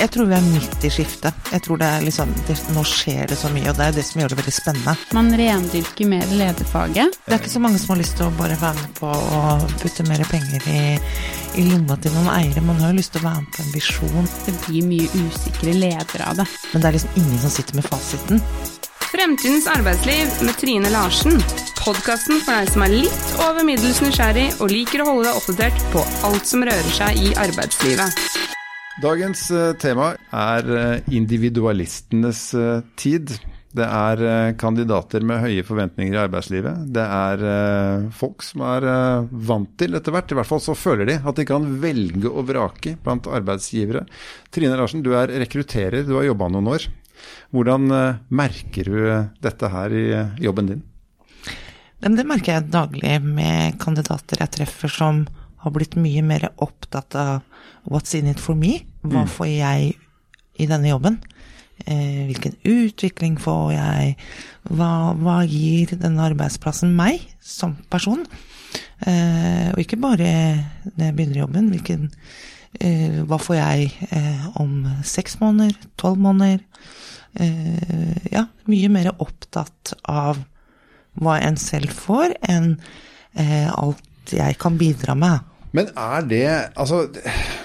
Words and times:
Jeg 0.00 0.08
tror 0.14 0.30
vi 0.30 0.32
er 0.32 0.44
midt 0.46 0.84
i 0.86 0.90
skiftet. 0.92 1.36
Jeg 1.52 1.60
tror 1.66 1.80
det 1.80 1.88
er 1.92 2.04
liksom, 2.06 2.30
det, 2.48 2.54
Nå 2.72 2.84
skjer 2.88 3.26
det 3.28 3.36
så 3.36 3.50
mye, 3.52 3.66
og 3.68 3.76
det 3.76 3.84
er 3.84 3.96
det 3.98 4.04
som 4.08 4.22
gjør 4.22 4.32
det 4.32 4.38
veldig 4.38 4.54
spennende. 4.56 4.94
Man 5.16 5.28
rendyrker 5.36 6.08
mer 6.08 6.32
lederfaget. 6.32 7.18
Det 7.26 7.34
er 7.34 7.42
ikke 7.42 7.52
så 7.52 7.60
mange 7.60 7.80
som 7.82 7.92
har 7.92 8.00
lyst 8.00 8.16
til 8.16 8.30
å 8.30 8.32
bare 8.38 8.56
være 8.62 8.80
med 8.80 8.94
på 8.96 9.10
å 9.10 9.42
putte 9.82 10.06
mer 10.08 10.24
penger 10.30 10.68
i, 10.72 10.82
i 11.60 11.66
lomma 11.68 11.98
til 12.00 12.14
noen 12.16 12.30
eiere. 12.32 12.64
Man 12.64 12.80
har 12.80 12.94
jo 12.94 13.00
lyst 13.00 13.12
til 13.12 13.20
å 13.20 13.28
være 13.28 13.44
med 13.44 13.52
på 13.56 13.64
en 13.66 13.74
visjon. 13.76 14.30
Det 14.46 14.54
blir 14.64 14.86
mye 14.88 15.24
usikre 15.26 15.74
ledere 15.76 16.28
av 16.30 16.40
det. 16.40 16.46
Men 16.72 16.80
det 16.80 16.88
er 16.88 16.96
liksom 16.96 17.18
ingen 17.20 17.42
som 17.44 17.52
sitter 17.58 17.76
med 17.76 17.88
fasiten. 17.90 18.40
Fremtidens 19.10 19.66
arbeidsliv 19.68 20.40
med 20.46 20.56
Trine 20.62 20.92
Larsen. 20.94 21.36
Podkasten 21.80 22.40
for 22.44 22.56
deg 22.56 22.72
som 22.72 22.86
er 22.86 22.94
litt 23.02 23.34
over 23.42 23.66
middels 23.68 24.00
nysgjerrig 24.04 24.48
og 24.60 24.72
liker 24.72 25.04
å 25.04 25.10
holde 25.10 25.28
deg 25.28 25.42
oppdatert 25.42 25.84
på 25.92 26.06
alt 26.30 26.48
som 26.48 26.64
rører 26.64 26.96
seg 26.96 27.20
i 27.20 27.34
arbeidslivet. 27.44 28.56
Dagens 29.00 29.46
eh, 29.54 29.70
tema 29.80 30.10
er 30.36 30.66
eh, 30.76 31.14
individualistenes 31.16 32.40
eh, 32.52 32.82
tid. 33.00 33.32
Det 33.72 33.86
er 33.86 34.52
kandidater 34.58 35.22
med 35.24 35.40
høye 35.44 35.62
forventninger 35.64 36.16
i 36.16 36.18
arbeidslivet. 36.18 36.88
Det 36.90 37.04
er 37.04 38.08
folk 38.18 38.42
som 38.42 38.64
er 38.66 38.82
vant 39.30 39.70
til 39.78 39.94
etter 39.94 40.10
hvert, 40.10 40.34
i 40.34 40.38
hvert 40.40 40.48
fall 40.48 40.62
så 40.64 40.74
føler 40.74 41.06
de, 41.06 41.14
at 41.22 41.38
de 41.38 41.44
kan 41.46 41.68
velge 41.78 42.26
og 42.26 42.48
vrake 42.48 42.96
blant 42.98 43.30
arbeidsgivere. 43.30 44.02
Trine 44.50 44.74
Larsen, 44.74 45.04
du 45.06 45.12
er 45.14 45.30
rekrutterer, 45.44 46.02
du 46.02 46.16
har 46.16 46.26
jobba 46.26 46.50
noen 46.50 46.72
år. 46.72 46.88
Hvordan 47.54 47.86
merker 48.26 48.90
du 48.90 48.98
dette 49.38 49.70
her 49.70 49.94
i 49.94 50.04
jobben 50.42 50.72
din? 50.72 50.82
Det 52.02 52.26
merker 52.26 52.56
jeg 52.56 52.72
daglig 52.74 53.20
med 53.22 53.78
kandidater 53.78 54.42
jeg 54.42 54.56
treffer 54.58 54.98
som 54.98 55.28
har 55.60 55.74
blitt 55.74 55.96
mye 56.00 56.22
mer 56.24 56.48
opptatt 56.56 57.16
av 57.18 57.40
what's 57.84 58.14
in 58.16 58.30
it 58.30 58.40
for 58.40 58.58
me? 58.58 58.80
Hva 59.04 59.24
mm. 59.24 59.32
får 59.34 59.50
jeg 59.50 59.92
i 60.60 60.68
denne 60.68 60.90
jobben? 60.90 61.20
Eh, 61.86 62.26
hvilken 62.28 62.56
utvikling 62.68 63.38
får 63.40 63.72
jeg? 63.74 64.14
Hva, 64.68 64.92
hva, 65.16 65.40
gir 65.48 65.94
denne 66.00 66.24
arbeidsplassen 66.28 66.92
meg 66.96 67.24
som 67.40 67.76
person? 67.92 68.24
Eh, 69.06 69.70
og 69.72 69.80
ikke 69.82 70.00
bare 70.00 70.30
når 70.94 71.04
jeg 71.06 71.16
begynner 71.16 71.38
i 71.38 71.44
jobben. 71.44 71.70
Hvilken, 71.72 72.08
eh, 72.80 73.20
hva 73.24 73.40
får 73.40 73.60
jeg 73.60 73.90
eh, 74.10 74.46
om 74.60 74.84
seks 75.06 75.38
måneder? 75.40 75.76
Tolv 76.00 76.20
måneder? 76.20 76.64
Eh, 77.40 78.32
ja, 78.32 78.46
mye 78.68 78.92
mer 78.92 79.12
opptatt 79.16 79.94
av 80.04 80.40
hva 81.20 81.38
en 81.42 81.56
selv 81.60 81.92
får, 81.94 82.36
enn 82.48 82.74
eh, 83.34 83.68
alt 83.70 84.34
jeg 84.34 84.58
kan 84.62 84.76
bidra 84.78 85.16
med. 85.18 85.49
Men 85.76 85.90
er 85.98 86.24
det 86.26 86.46
Altså, 86.80 87.04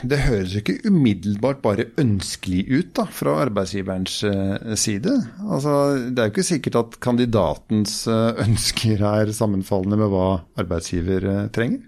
det 0.09 0.19
høres 0.27 0.53
jo 0.53 0.61
ikke 0.61 0.89
umiddelbart 0.89 1.61
bare 1.63 1.87
ønskelig 2.01 2.65
ut 2.69 2.91
da, 2.99 3.05
fra 3.09 3.39
arbeidsgiverens 3.45 4.19
uh, 4.27 4.75
side. 4.77 5.13
Altså, 5.41 5.73
det 6.11 6.21
er 6.21 6.29
jo 6.29 6.35
ikke 6.35 6.51
sikkert 6.51 6.79
at 6.81 6.99
kandidatens 7.03 8.03
uh, 8.11 8.37
ønsker 8.45 9.01
er 9.01 9.33
sammenfallende 9.35 9.99
med 10.03 10.13
hva 10.13 10.27
arbeidsgiver 10.61 11.25
uh, 11.25 11.41
trenger. 11.55 11.81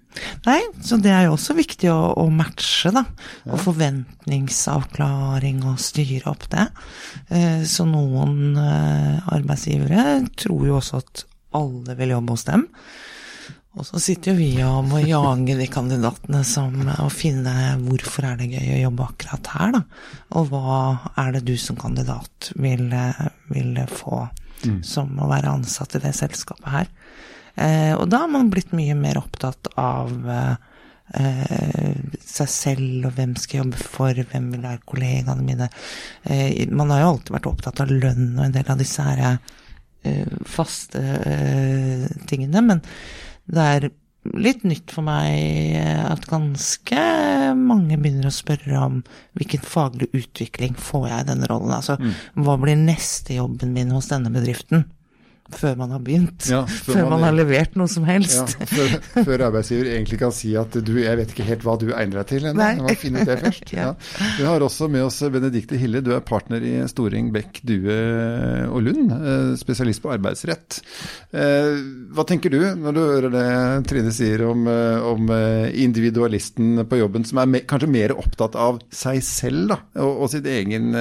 Nei, 0.47 0.61
så 0.81 0.97
det 0.97 1.11
er 1.13 1.27
jo 1.27 1.35
også 1.35 1.53
viktig 1.57 1.91
å, 1.93 1.99
å 2.17 2.25
matche, 2.33 2.89
da. 2.95 3.03
Ja. 3.45 3.51
Og 3.53 3.61
forventningsavklaring 3.67 5.61
og 5.69 5.77
styre 5.83 6.31
opp 6.31 6.47
det. 6.49 6.65
så 7.69 7.85
noen 7.85 8.57
arbeidsgivere 8.57 10.23
tror 10.41 10.65
jo 10.65 10.79
også 10.79 11.03
at 11.03 11.27
alle 11.57 11.93
vil 11.99 12.15
jobbe 12.15 12.33
hos 12.33 12.47
dem. 12.49 12.65
Og 13.77 13.85
så 13.85 13.99
sitter 14.01 14.33
jo 14.33 14.39
vi 14.39 14.49
og 14.65 14.87
må 14.89 15.03
jage 15.03 15.57
de 15.59 15.67
kandidatene 15.69 16.41
som 16.47 16.73
Og 17.03 17.11
finne 17.13 17.53
hvorfor 17.83 18.25
er 18.25 18.39
det 18.39 18.49
gøy 18.55 18.73
å 18.73 18.83
jobbe 18.87 19.05
akkurat 19.11 19.51
her, 19.53 19.75
da. 19.75 19.81
Og 20.39 20.49
hva 20.51 20.79
er 21.21 21.35
det 21.37 21.45
du 21.47 21.53
som 21.61 21.77
kandidat 21.79 22.51
vil, 22.57 22.89
vil 23.53 23.77
få 23.91 24.25
mm. 24.65 24.81
som 24.85 25.13
å 25.21 25.29
være 25.29 25.53
ansatt 25.59 25.97
i 25.97 26.03
det 26.03 26.15
selskapet 26.17 26.71
her. 26.73 26.89
Eh, 27.57 27.93
og 27.97 28.07
da 28.11 28.23
har 28.23 28.31
man 28.31 28.51
blitt 28.53 28.73
mye 28.77 28.95
mer 28.97 29.19
opptatt 29.21 29.69
av 29.81 30.13
eh, 30.29 30.55
seg 32.21 32.49
selv 32.51 33.07
og 33.09 33.15
hvem 33.17 33.35
skal 33.39 33.63
jobbe 33.63 33.81
for, 33.81 34.23
hvem 34.31 34.49
vil 34.53 34.65
være 34.65 34.83
kollegaene 34.89 35.45
mine. 35.45 35.69
Eh, 36.23 36.65
man 36.69 36.93
har 36.93 37.03
jo 37.03 37.13
alltid 37.13 37.37
vært 37.37 37.51
opptatt 37.53 37.83
av 37.83 37.93
lønn 37.93 38.35
og 38.35 38.43
en 38.47 38.57
del 38.57 38.73
av 38.73 38.81
disse 38.81 39.05
her 39.05 39.23
eh, 39.27 40.35
faste 40.49 41.01
eh, 41.01 42.05
tingene, 42.29 42.65
men 42.65 42.83
det 43.47 43.69
er 43.77 43.89
litt 44.35 44.65
nytt 44.67 44.91
for 44.91 45.07
meg 45.07 45.77
at 45.77 46.25
ganske 46.27 47.03
mange 47.55 47.95
begynner 47.95 48.27
å 48.27 48.35
spørre 48.35 48.81
om 48.83 48.99
hvilken 49.39 49.63
faglig 49.63 50.09
utvikling 50.17 50.75
får 50.75 51.07
jeg 51.07 51.23
i 51.23 51.29
denne 51.29 51.49
rollen. 51.51 51.73
Altså, 51.77 51.95
mm. 52.01 52.43
hva 52.43 52.57
blir 52.59 52.79
neste 52.79 53.37
jobben 53.37 53.71
min 53.75 53.93
hos 53.95 54.09
denne 54.11 54.33
bedriften? 54.33 54.83
Før 55.55 55.77
man 55.79 55.93
har 55.95 56.01
begynt. 56.03 56.47
Ja, 56.49 56.63
før, 56.67 56.93
før 56.93 57.03
man, 57.05 57.13
man, 57.13 57.25
har 57.27 57.35
levert 57.37 57.77
noe 57.79 57.91
som 57.91 58.05
helst. 58.07 58.55
Ja, 58.57 58.67
før, 58.67 58.95
før, 59.15 59.43
arbeidsgiver 59.47 59.91
egentlig 59.93 60.19
kan 60.21 60.33
si 60.35 60.53
at 60.59 60.75
du, 60.75 60.93
jeg 60.99 61.19
vet 61.19 61.33
ikke 61.33 61.47
helt 61.47 61.63
hva 61.65 61.77
du 61.79 61.87
egner 61.93 62.21
deg 62.21 62.29
til 62.33 62.47
ennå. 62.49 62.69
må 62.83 62.95
finne 62.99 63.23
ut 63.23 63.31
det 63.31 63.37
først. 63.45 63.71
ja. 63.77 63.91
Vi 64.37 64.47
har 64.47 64.65
også 64.65 64.89
med 64.91 65.05
oss 65.07 65.19
Benedicte 65.33 65.79
Hille, 65.79 66.01
du 66.03 66.11
er 66.15 66.23
partner 66.25 66.63
i 66.63 66.73
Storing 66.91 67.31
Beck 67.35 67.61
Due 67.67 67.97
og 68.67 68.83
Lund, 68.83 69.13
eh, 69.13 69.53
spesialist 69.59 70.03
på 70.03 70.11
arbeidsrett. 70.15 70.81
Eh, 71.31 71.79
hva 72.15 72.27
tenker 72.27 72.53
du 72.53 72.59
når 72.77 72.97
du 72.97 73.01
hører 73.03 73.33
det 73.33 73.47
Trine 73.89 74.11
sier 74.15 74.43
om, 74.47 74.67
eh, 74.71 75.07
om 75.07 75.31
individualisten 75.87 76.83
på 76.87 76.99
jobben, 77.01 77.25
som 77.27 77.41
er 77.43 77.63
kanskje 77.67 77.91
mer 77.91 78.15
opptatt 78.17 78.57
av 78.59 78.81
seg 78.93 79.21
selv 79.25 79.71
da, 79.71 79.79
og, 80.03 80.23
og 80.25 80.31
sitt 80.31 80.47
egen 80.49 80.91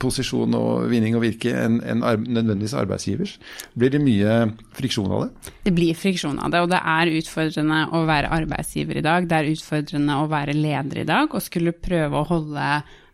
posisjon 0.00 0.54
og 0.56 0.88
vinning 0.90 1.16
og 1.16 1.24
virke 1.24 1.52
enn 1.56 1.80
en 1.84 2.02
nødvendigvis 2.02 2.76
arbeidsgivers? 2.78 3.36
Blir 3.82 3.90
det 3.90 3.98
mye 3.98 4.34
friksjon 4.78 5.10
av 5.10 5.24
det? 5.24 5.52
Det 5.66 5.70
blir 5.74 5.96
friksjon 5.98 6.36
av 6.38 6.52
det, 6.54 6.60
og 6.62 6.68
det 6.70 6.78
er 6.78 7.10
utfordrende 7.18 7.80
å 7.90 8.04
være 8.06 8.28
arbeidsgiver 8.30 9.00
i 9.00 9.02
dag. 9.02 9.26
Det 9.26 9.40
er 9.40 9.48
utfordrende 9.50 10.18
å 10.22 10.28
være 10.30 10.54
leder 10.54 11.00
i 11.02 11.08
dag 11.08 11.34
og 11.34 11.42
skulle 11.42 11.74
prøve 11.74 12.20
å 12.20 12.28
holde 12.28 12.68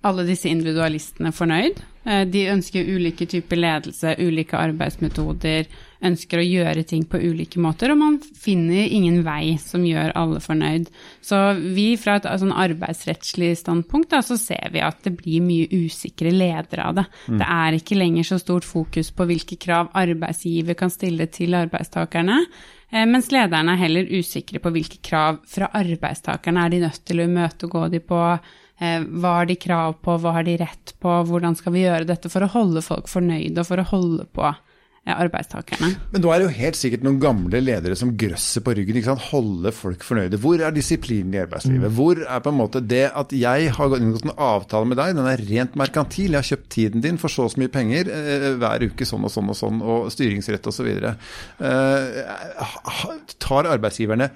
alle 0.06 0.24
disse 0.28 0.50
individualistene 0.50 1.32
fornøyd. 1.34 1.80
Eh, 2.08 2.24
de 2.30 2.44
ønsker 2.52 2.86
ulike 2.86 3.26
typer 3.28 3.58
ledelse, 3.58 4.14
ulike 4.22 4.56
arbeidsmetoder, 4.56 5.66
ønsker 6.08 6.38
å 6.38 6.46
gjøre 6.46 6.84
ting 6.86 7.02
på 7.10 7.18
ulike 7.18 7.58
måter, 7.60 7.90
og 7.90 7.98
man 7.98 8.18
finner 8.38 8.86
ingen 8.86 9.24
vei 9.26 9.56
som 9.58 9.82
gjør 9.84 10.14
alle 10.18 10.38
fornøyd. 10.40 10.86
Så 11.24 11.40
vi 11.58 11.88
fra 11.98 12.16
et 12.20 12.28
sånn 12.40 12.54
arbeidsrettslig 12.54 13.50
standpunkt 13.58 14.12
da, 14.14 14.22
så 14.22 14.38
ser 14.38 14.70
vi 14.72 14.84
at 14.84 15.02
det 15.04 15.16
blir 15.18 15.42
mye 15.44 15.66
usikre 15.74 16.30
ledere 16.32 16.86
av 16.86 17.00
det. 17.00 17.06
Mm. 17.26 17.42
Det 17.42 17.50
er 17.58 17.78
ikke 17.80 17.98
lenger 17.98 18.30
så 18.30 18.40
stort 18.40 18.68
fokus 18.68 19.10
på 19.10 19.26
hvilke 19.28 19.58
krav 19.60 19.90
arbeidsgiver 19.98 20.78
kan 20.78 20.94
stille 20.94 21.26
til 21.34 21.58
arbeidstakerne. 21.58 22.44
Eh, 22.88 23.04
mens 23.10 23.32
lederne 23.34 23.74
er 23.74 23.82
heller 23.82 24.14
usikre 24.14 24.62
på 24.62 24.72
hvilke 24.72 25.02
krav 25.04 25.42
fra 25.50 25.68
arbeidstakerne 25.76 26.64
er 26.64 26.72
de 26.72 26.82
nødt 26.86 27.02
til 27.04 27.20
å 27.20 27.28
imøtegå 27.28 27.84
de 27.92 28.00
på, 28.00 28.22
hva 28.78 29.34
har 29.40 29.50
de 29.50 29.58
krav 29.58 29.98
på, 30.04 30.14
hva 30.22 30.36
har 30.36 30.46
de 30.46 30.56
rett 30.60 30.94
på, 31.02 31.18
hvordan 31.26 31.58
skal 31.58 31.74
vi 31.74 31.84
gjøre 31.84 32.06
dette 32.08 32.30
for 32.30 32.46
å 32.46 32.52
holde 32.52 32.82
folk 32.84 33.10
fornøyde 33.10 33.62
og 33.62 33.66
for 33.66 33.82
å 33.82 33.86
holde 33.90 34.26
på 34.30 34.44
eh, 34.46 35.14
arbeidstakerne. 35.14 35.90
Men 36.12 36.22
nå 36.22 36.30
er 36.30 36.38
det 36.38 36.46
jo 36.46 36.56
helt 36.60 36.78
sikkert 36.78 37.06
noen 37.06 37.18
gamle 37.22 37.58
ledere 37.62 37.96
som 37.98 38.12
grøsser 38.20 38.62
på 38.62 38.76
ryggen. 38.78 39.00
ikke 39.00 39.10
sant? 39.10 39.24
Holde 39.32 39.72
folk 39.74 40.04
fornøyde. 40.06 40.38
Hvor 40.42 40.62
er 40.62 40.76
disiplinen 40.76 41.34
i 41.34 41.40
arbeidslivet? 41.42 41.88
Mm. 41.90 41.96
Hvor 41.96 42.22
er 42.22 42.44
på 42.44 42.52
en 42.52 42.60
måte 42.60 42.82
det 42.94 43.08
at 43.10 43.34
jeg 43.34 43.72
har 43.74 43.96
inngått 43.96 44.28
en 44.28 44.36
avtale 44.36 44.90
med 44.90 45.00
deg, 45.00 45.16
den 45.18 45.30
er 45.32 45.42
rent 45.48 45.74
merkantil, 45.80 46.36
jeg 46.36 46.38
har 46.38 46.50
kjøpt 46.52 46.68
tiden 46.76 47.02
din 47.02 47.18
for 47.18 47.34
så 47.34 47.48
og 47.48 47.54
så 47.54 47.62
mye 47.64 47.72
penger 47.74 48.12
eh, 48.14 48.52
hver 48.62 48.86
uke 48.92 49.08
sånn 49.08 49.26
og 49.26 49.34
sånn 49.34 49.50
og 49.50 49.58
sånn, 49.58 49.82
og 49.82 50.06
styringsrett 50.14 50.70
osv. 50.70 50.92
Eh, 51.66 52.22
tar 53.42 53.72
arbeidsgiverne 53.74 54.30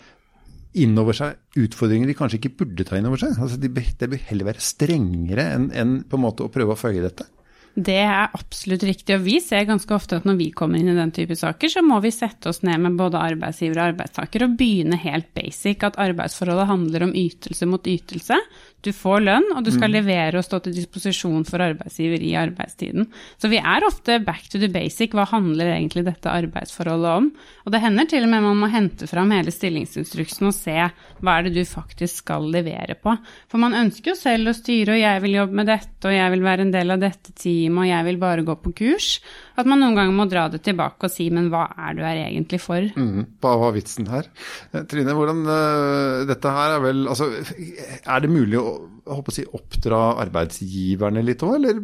innover 0.79 1.17
seg 1.17 1.61
utfordringer 1.61 2.09
de 2.09 2.17
kanskje 2.17 2.41
ikke 2.41 2.57
burde 2.63 2.87
ta 2.89 2.99
innover 2.99 3.21
seg. 3.21 3.37
Altså, 3.37 3.61
de, 3.61 3.69
det 3.69 4.09
bør 4.13 4.27
heller 4.31 4.53
være 4.53 4.65
strengere 4.65 5.47
enn, 5.57 5.71
enn 5.77 5.95
på 6.09 6.19
en 6.19 6.27
måte 6.27 6.47
å 6.47 6.53
prøve 6.53 6.77
å 6.77 6.81
følge 6.81 7.05
dette. 7.05 7.29
Det 7.73 7.95
er 8.05 8.35
absolutt 8.37 8.83
riktig, 8.85 9.15
og 9.17 9.23
vi 9.25 9.39
ser 9.41 9.65
ganske 9.65 9.95
ofte 9.97 10.19
at 10.19 10.27
når 10.29 10.37
vi 10.37 10.51
kommer 10.53 10.77
inn 10.77 10.91
i 10.93 10.97
den 10.97 11.13
type 11.15 11.33
saker, 11.39 11.71
så 11.73 11.81
må 11.85 12.03
vi 12.05 12.11
sette 12.13 12.51
oss 12.51 12.61
ned 12.67 12.83
med 12.85 12.99
både 12.99 13.21
arbeidsgiver 13.33 13.79
og 13.79 13.87
arbeidstaker 13.95 14.45
og 14.45 14.59
begynne 14.61 14.99
helt 15.01 15.31
basic, 15.33 15.81
at 15.89 15.97
arbeidsforholdet 16.03 16.69
handler 16.69 17.07
om 17.07 17.15
ytelse 17.17 17.69
mot 17.71 17.89
ytelse. 17.89 18.37
Du 18.83 18.91
får 18.97 19.23
lønn, 19.23 19.49
og 19.55 19.63
du 19.63 19.71
skal 19.71 19.93
mm. 19.93 19.95
levere 19.95 20.41
og 20.41 20.47
stå 20.47 20.59
til 20.65 20.75
disposisjon 20.75 21.45
for 21.47 21.63
arbeidsgiver 21.63 22.23
i 22.25 22.33
arbeidstiden. 22.39 23.07
Så 23.39 23.51
vi 23.53 23.61
er 23.63 23.87
ofte 23.87 24.19
back 24.27 24.49
to 24.51 24.59
the 24.59 24.71
basic. 24.73 25.15
Hva 25.15 25.29
handler 25.31 25.71
egentlig 25.77 26.05
dette 26.09 26.31
arbeidsforholdet 26.33 27.13
om? 27.23 27.29
Og 27.63 27.75
det 27.75 27.83
hender 27.85 28.09
til 28.11 28.27
og 28.27 28.33
med 28.33 28.47
man 28.49 28.59
må 28.65 28.71
hente 28.73 29.07
fram 29.11 29.31
hele 29.35 29.55
stillingsinstruksen 29.55 30.51
og 30.51 30.57
se 30.57 30.75
hva 31.23 31.37
er 31.37 31.47
det 31.47 31.55
du 31.57 31.63
faktisk 31.69 32.25
skal 32.25 32.49
levere 32.51 32.97
på. 32.99 33.15
For 33.51 33.63
man 33.63 33.77
ønsker 33.85 34.13
jo 34.13 34.19
selv 34.19 34.51
å 34.51 34.57
styre, 34.57 34.97
og 34.97 35.03
jeg 35.03 35.23
vil 35.25 35.39
jobbe 35.39 35.61
med 35.63 35.71
dette, 35.71 36.03
og 36.09 36.17
jeg 36.17 36.35
vil 36.35 36.45
være 36.45 36.67
en 36.67 36.75
del 36.75 36.95
av 36.97 37.03
dette 37.03 37.35
teamet, 37.39 37.85
og 37.85 37.91
jeg 37.93 38.09
vil 38.11 38.21
bare 38.23 38.47
gå 38.47 38.59
på 38.65 38.75
kurs. 38.83 39.13
At 39.59 39.69
man 39.69 39.83
noen 39.83 39.97
ganger 39.97 40.15
må 40.17 40.27
dra 40.31 40.47
det 40.53 40.63
tilbake 40.65 41.09
og 41.09 41.13
si 41.13 41.29
men 41.33 41.51
hva 41.53 41.67
er 41.75 41.97
du 41.97 42.03
her 42.05 42.23
egentlig 42.25 42.61
for? 42.63 42.85
Mm, 42.97 43.27
hva 43.43 43.57
var 43.61 43.75
vitsen 43.77 44.09
her? 44.09 44.29
Eh, 44.73 44.85
Trine, 44.89 45.15
hvordan 45.17 45.43
uh, 45.49 46.23
dette 46.29 46.55
her 46.57 46.77
er 46.79 46.85
vel 46.85 47.05
Altså, 47.13 47.29
er 47.33 48.23
det 48.25 48.31
mulig 48.33 48.61
å, 48.61 48.73
å 49.13 49.35
si, 49.35 49.45
oppdra 49.45 50.01
arbeidsgiverne 50.23 51.25
litt 51.27 51.45
òg, 51.45 51.59
eller? 51.59 51.83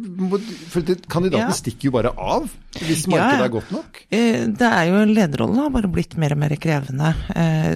For 0.71 0.85
kandidatene 1.11 1.51
ja. 1.51 1.59
stikker 1.59 1.89
jo 1.89 1.95
bare 1.99 2.13
av 2.15 2.47
hvis 2.79 3.05
markedet 3.09 3.41
ja, 3.41 3.45
er 3.45 3.53
godt 3.53 3.71
nok? 3.73 4.01
Eh, 4.13 4.41
det 4.59 4.71
er 4.71 4.89
jo 4.89 5.03
Lederrollen 5.09 5.61
har 5.61 5.71
bare 5.73 5.91
blitt 5.91 6.17
mer 6.21 6.35
og 6.35 6.41
mer 6.41 6.53
krevende. 6.61 7.13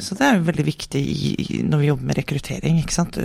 Så 0.06 0.18
det 0.18 0.28
er 0.28 0.38
jo 0.38 0.48
veldig 0.48 0.66
viktig 0.68 1.02
i, 1.02 1.62
når 1.66 1.82
vi 1.82 1.90
jobber 1.90 2.10
med 2.10 2.20
rekruttering, 2.22 2.78
ikke 2.82 2.96
sant. 2.96 3.18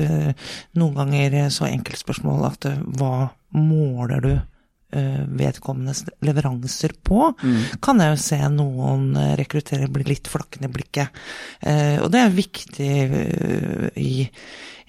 Noen 0.81 0.97
ganger 0.97 1.37
så 1.55 1.69
enkelt 1.69 2.01
spørsmål 2.01 2.47
at 2.49 2.71
hva 2.99 3.29
måler 3.57 4.25
du 4.25 4.33
Eh, 4.33 4.58
vedkommendes 4.89 6.05
leveranser 6.25 6.95
på, 7.05 7.33
mm. 7.37 7.81
kan 7.85 8.01
jeg 8.01 8.15
jo 8.15 8.23
se 8.23 8.39
noen 8.55 9.11
eh, 9.21 9.35
rekruttere 9.37 9.91
bli 9.93 10.07
litt 10.09 10.31
flakkende 10.31 10.71
i 10.71 10.73
blikket. 10.73 11.21
Eh, 11.61 11.99
og 12.01 12.09
det 12.15 12.23
er 12.23 12.33
viktig 12.33 12.89
i, 14.01 14.15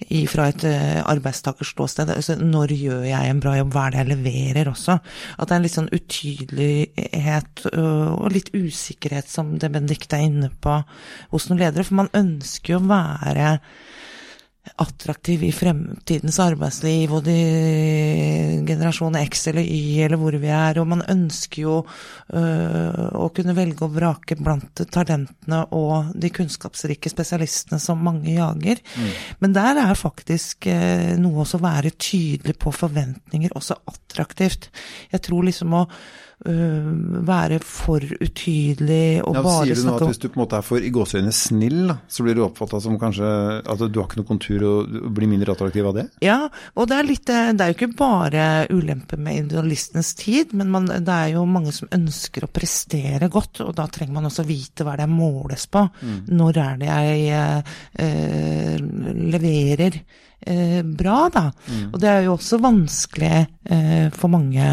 i, 0.08 0.22
fra 0.30 0.48
et 0.48 0.64
arbeidstakerståsted. 0.64 2.14
Altså, 2.16 2.38
når 2.40 2.74
gjør 2.78 3.04
jeg 3.10 3.34
en 3.34 3.44
bra 3.44 3.54
jobb, 3.58 3.74
hva 3.76 3.86
er 3.86 3.94
det 3.94 4.02
jeg 4.02 4.10
leverer 4.14 4.72
også? 4.72 4.96
At 5.36 5.50
det 5.50 5.56
er 5.56 5.60
en 5.60 5.68
litt 5.68 5.76
sånn 5.76 5.92
utydelighet 5.92 7.66
og 7.76 8.26
litt 8.32 8.52
usikkerhet, 8.56 9.28
som 9.28 9.58
det 9.60 9.72
Benedicte 9.74 10.16
er 10.16 10.30
inne 10.30 10.52
på, 10.64 10.80
hos 11.34 11.50
noen 11.50 11.60
ledere. 11.60 11.84
For 11.84 12.00
man 12.00 12.12
ønsker 12.16 12.78
jo 12.78 12.80
å 12.80 12.88
være 12.88 13.58
attraktiv 14.80 15.42
i 15.44 15.50
fremtidens 15.52 16.36
arbeidsliv 16.42 17.12
og 17.16 17.24
de 17.24 17.36
generasjon 18.68 19.16
X 19.22 19.46
eller 19.50 19.64
Y 19.64 20.04
eller 20.04 20.20
hvor 20.20 20.36
vi 20.40 20.50
er, 20.52 20.80
og 20.80 20.88
man 20.90 21.02
ønsker 21.10 21.64
jo 21.64 21.76
øh, 21.80 23.00
å 23.16 23.30
kunne 23.36 23.56
velge 23.56 23.86
og 23.86 23.96
vrake 23.96 24.36
blant 24.40 24.82
talentene 24.92 25.62
og 25.76 26.12
de 26.20 26.32
kunnskapsrike 26.36 27.12
spesialistene 27.12 27.80
som 27.82 28.04
mange 28.04 28.36
jager. 28.36 28.82
Mm. 28.94 29.10
Men 29.44 29.56
der 29.56 29.82
er 29.86 29.98
faktisk 29.98 30.68
øh, 30.70 31.12
noe 31.20 31.44
også 31.44 31.60
å 31.60 31.66
være 31.66 31.96
tydelig 31.96 32.58
på 32.60 32.72
forventninger 32.76 33.56
også 33.56 33.80
attraktivt. 33.90 34.70
Jeg 35.12 35.24
tror 35.24 35.48
liksom 35.48 35.76
å 35.76 35.86
uh, 36.46 36.90
være 37.26 37.58
for 37.64 38.04
utydelig 38.04 39.20
og 39.24 39.36
ja, 39.36 39.42
bare 39.44 39.66
Sier 39.68 39.80
du 39.80 39.86
nå 39.88 39.96
at 39.96 40.06
hvis 40.08 40.22
du 40.22 40.28
på 40.28 40.38
en 40.38 40.42
måte 40.44 40.60
er 40.60 40.66
for 40.66 40.84
i 40.84 40.92
gåseøyne 40.94 41.34
snill, 41.34 41.80
da, 41.90 41.96
så 42.10 42.26
blir 42.26 42.38
du 42.38 42.44
oppfatta 42.46 42.80
som 42.82 42.98
kanskje 43.00 43.32
at 43.60 43.84
du 43.86 44.00
har 44.00 44.08
ikke 44.08 44.20
noe 44.20 44.30
kontur 44.30 44.66
og 44.68 44.94
blir 45.16 45.30
mindre 45.30 45.54
attraktiv 45.56 45.90
av 45.90 45.98
det? 45.98 46.06
Ja, 46.24 46.38
og 46.74 46.90
det 46.90 46.98
er, 46.98 47.08
litt, 47.10 47.26
det 47.28 47.64
er 47.64 47.72
jo 47.72 47.78
ikke 47.78 47.90
bare 47.98 48.46
ulempe 48.72 49.18
med 49.20 49.44
individualistenes 49.44 50.14
tid, 50.20 50.54
men 50.56 50.72
man, 50.72 50.88
det 50.90 51.18
er 51.18 51.34
jo 51.36 51.44
mange 51.48 51.74
som 51.76 51.90
ønsker 51.94 52.46
å 52.46 52.52
prestere 52.52 53.30
godt, 53.32 53.62
og 53.66 53.74
da 53.78 53.88
trenger 53.90 54.16
man 54.16 54.30
også 54.30 54.46
vite 54.48 54.86
hva 54.86 54.96
det 54.98 55.06
er 55.06 55.12
måles 55.12 55.68
på. 55.70 55.84
Mm. 56.00 56.18
Når 56.40 56.64
er 56.64 56.80
det 56.80 56.90
jeg 56.90 57.70
uh, 58.00 58.90
leverer 59.30 60.00
eh, 60.40 60.82
bra, 60.82 61.28
da. 61.32 61.46
Mm. 61.68 61.86
Og 61.92 62.00
det 62.00 62.10
er 62.10 62.26
jo 62.26 62.34
også 62.36 62.60
vanskelig 62.62 63.36
eh, 63.64 64.08
for 64.14 64.32
mange 64.32 64.66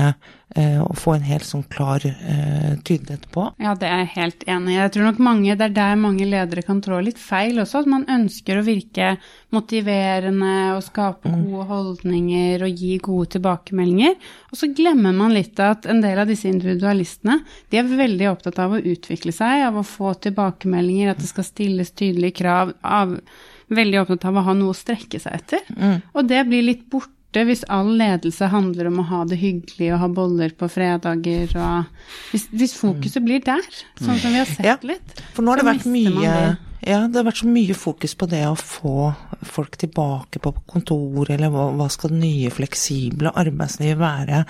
eh, 0.56 0.78
å 0.82 0.94
få 0.98 1.16
en 1.18 1.26
helt 1.28 1.46
sånn 1.48 1.66
klar 1.72 2.04
eh, 2.08 2.76
tydelighet 2.88 3.28
på. 3.34 3.48
Ja, 3.64 3.74
det 3.80 3.90
er 3.90 4.04
jeg 4.04 4.12
helt 4.14 4.46
enig 4.48 4.74
i. 4.74 4.78
Jeg 4.78 4.94
tror 4.96 5.08
nok 5.10 5.20
mange, 5.28 5.56
det 5.58 5.68
er 5.70 5.76
der 5.76 6.00
mange 6.00 6.28
ledere 6.30 6.64
kan 6.66 6.80
trå 6.84 7.00
litt 7.04 7.20
feil 7.22 7.60
også. 7.64 7.84
At 7.84 7.92
man 7.92 8.08
ønsker 8.12 8.60
å 8.60 8.66
virke 8.68 9.16
motiverende 9.56 10.54
og 10.76 10.86
skape 10.86 11.32
mm. 11.32 11.44
gode 11.50 11.68
holdninger 11.72 12.66
og 12.68 12.86
gi 12.86 12.94
gode 13.10 13.34
tilbakemeldinger. 13.36 14.16
Og 14.52 14.62
så 14.62 14.72
glemmer 14.78 15.16
man 15.18 15.36
litt 15.36 15.60
at 15.64 15.90
en 15.90 16.02
del 16.06 16.24
av 16.24 16.32
disse 16.32 16.50
individualistene 16.52 17.42
de 17.72 17.82
er 17.82 17.92
veldig 18.06 18.32
opptatt 18.32 18.64
av 18.64 18.78
å 18.78 18.82
utvikle 18.82 19.36
seg, 19.36 19.68
av 19.68 19.82
å 19.82 19.86
få 19.88 20.16
tilbakemeldinger, 20.28 21.12
at 21.12 21.22
det 21.22 21.30
skal 21.32 21.48
stilles 21.48 21.94
tydelige 21.98 22.42
krav. 22.44 22.76
av 22.88 23.20
veldig 23.68 24.00
opptatt 24.00 24.26
av 24.30 24.38
å 24.40 24.46
ha 24.48 24.56
noe 24.56 24.72
å 24.72 24.78
strekke 24.78 25.20
seg 25.20 25.42
etter. 25.42 25.64
Mm. 25.76 25.98
Og 26.16 26.28
det 26.30 26.44
blir 26.48 26.64
litt 26.64 26.86
borte 26.92 27.17
hvis 27.46 27.66
all 27.70 27.92
ledelse 28.00 28.50
handler 28.50 28.90
om 28.90 29.02
å 29.04 29.08
ha 29.12 29.24
det 29.30 29.38
hyggelig 29.42 29.92
og 29.94 30.02
ha 30.02 30.10
boller 30.20 30.56
på 30.58 30.70
fredager 30.72 31.52
og 31.54 32.08
Hvis, 32.32 32.48
hvis 32.52 32.74
fokuset 32.78 33.24
blir 33.24 33.44
der, 33.46 33.66
sånn 34.00 34.18
som 34.18 34.34
vi 34.34 34.40
har 34.40 34.50
sett 34.50 34.66
ja, 34.66 34.78
litt, 34.82 35.22
for 35.36 35.46
nå 35.46 35.54
har 35.54 35.62
det 35.62 35.70
vært 35.70 35.92
mye 35.92 36.58
ja, 36.88 37.02
det 37.10 37.20
har 37.20 37.26
vært 37.26 37.42
så 37.42 37.50
mye 37.50 37.76
fokus 37.76 38.14
på 38.16 38.28
det 38.32 38.44
å 38.48 38.54
få 38.56 39.10
folk 39.48 39.76
tilbake 39.82 40.40
på 40.40 40.54
kontor, 40.70 41.28
eller 41.34 41.52
hva, 41.52 41.66
hva 41.76 41.88
skal 41.92 42.14
det 42.14 42.20
nye, 42.22 42.52
fleksible 42.54 43.34
arbeidslivet 43.36 44.00
være? 44.00 44.44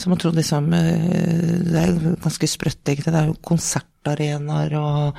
Så 0.00 0.10
man 0.10 0.18
tror 0.18 0.34
liksom 0.34 0.72
eh, 0.74 1.60
Det 1.66 1.82
er 1.82 2.16
ganske 2.24 2.48
sprøtt, 2.50 2.82
egentlig. 2.88 3.12
Det 3.12 3.20
er 3.20 3.30
jo 3.30 3.36
konsert 3.44 3.86
konsertarenaer 4.06 4.74
og 4.78 5.16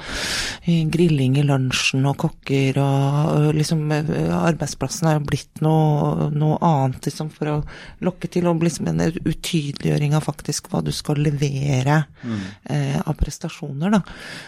grilling 0.91 1.37
i 1.39 1.45
lunsjen 1.45 2.05
og 2.07 2.17
kokker 2.19 2.77
og 2.81 3.53
liksom 3.55 3.85
Arbeidsplassen 3.91 5.07
er 5.07 5.17
jo 5.17 5.25
blitt 5.27 5.61
noe, 5.63 6.29
noe 6.35 6.57
annet 6.63 7.07
liksom 7.07 7.29
for 7.33 7.51
å 7.51 7.57
lokke 8.03 8.27
til, 8.31 8.47
og 8.47 8.63
liksom 8.63 8.89
en 8.91 9.03
utydeliggjøring 9.07 10.15
av 10.17 10.25
faktisk 10.27 10.69
hva 10.71 10.81
du 10.83 10.91
skal 10.95 11.21
levere 11.23 12.01
mm. 12.23 12.41
eh, 12.69 12.97
av 12.99 13.15
prestasjoner, 13.19 13.93
da. 13.93 14.01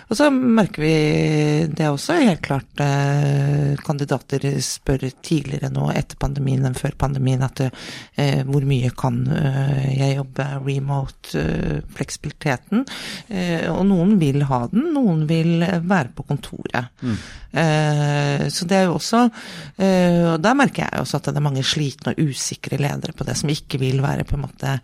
Og 0.09 0.19
så 0.19 0.29
merker 0.31 0.83
vi 0.83 0.95
det 1.71 1.89
også 1.89 2.19
helt 2.19 2.43
klart 2.45 2.83
eh, 2.83 3.75
kandidater 3.85 4.45
spør 4.63 5.07
tidligere 5.23 5.71
nå 5.73 5.89
etter 5.95 6.19
pandemien 6.19 6.67
enn 6.67 6.77
før 6.77 6.97
pandemien 6.99 7.43
at 7.45 7.63
eh, 7.65 8.43
hvor 8.47 8.65
mye 8.67 8.91
kan 8.99 9.21
eh, 9.33 9.89
jeg 9.95 10.19
jobbe 10.19 10.47
remote, 10.65 11.33
eh, 11.39 11.79
fleksibiliteten. 11.95 12.85
Eh, 13.29 13.67
og 13.71 13.85
noen 13.89 14.17
vil 14.21 14.28
vil 14.29 14.45
ha 14.49 14.63
den, 14.71 14.91
noen 14.95 15.25
vil 15.29 15.63
være 15.63 16.13
på 16.15 16.25
kontoret. 16.29 16.93
Mm. 17.01 17.17
Eh, 17.59 18.45
så 18.53 18.67
det 18.69 18.77
er 18.77 18.83
jo 18.85 18.99
også 18.99 19.23
eh, 19.81 20.21
Og 20.29 20.35
der 20.37 20.53
merker 20.53 20.83
jeg 20.83 21.01
også 21.01 21.17
at 21.17 21.31
det 21.31 21.39
er 21.39 21.45
mange 21.47 21.63
slitne 21.65 22.11
og 22.13 22.29
usikre 22.29 22.77
ledere 22.77 23.15
på 23.17 23.25
det, 23.25 23.33
som 23.39 23.49
ikke 23.49 23.79
vil 23.81 24.03
være 24.05 24.27
på 24.29 24.37
en 24.37 24.43
måte 24.43 24.75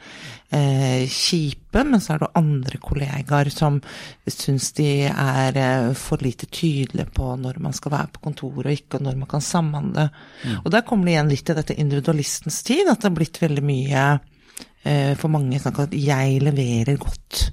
eh, 0.49 1.05
kjipe, 1.05 1.83
men 1.83 2.01
så 2.01 2.15
er 2.15 2.23
det 2.23 2.31
andre 2.41 2.79
kollegaer 2.81 3.51
som 3.53 3.79
syns 4.25 4.71
de 4.79 4.89
er 5.09 5.59
eh, 5.61 5.91
for 5.99 6.23
lite 6.25 6.49
tydelige 6.49 7.09
på 7.15 7.35
når 7.41 7.59
man 7.63 7.75
skal 7.75 7.93
være 7.95 8.15
på 8.15 8.23
kontoret 8.29 8.69
og 8.69 8.77
ikke, 8.77 8.97
og 8.97 9.09
når 9.09 9.19
man 9.21 9.31
kan 9.35 9.45
samhandle. 9.45 10.07
Mm. 10.43 10.55
Og 10.63 10.71
der 10.73 10.85
kommer 10.87 11.05
det 11.05 11.15
igjen 11.15 11.33
litt 11.33 11.45
til 11.49 11.59
dette 11.59 11.77
individualistens 11.81 12.63
tid, 12.65 12.87
at 12.89 13.01
det 13.01 13.11
har 13.11 13.19
blitt 13.19 13.41
veldig 13.41 13.65
mye 13.65 14.07
eh, 14.85 15.13
for 15.19 15.33
mange 15.33 15.61
snakk 15.61 15.81
om 15.81 15.89
at 15.89 15.99
jeg 15.99 16.41
leverer 16.43 16.97
godt 17.01 17.49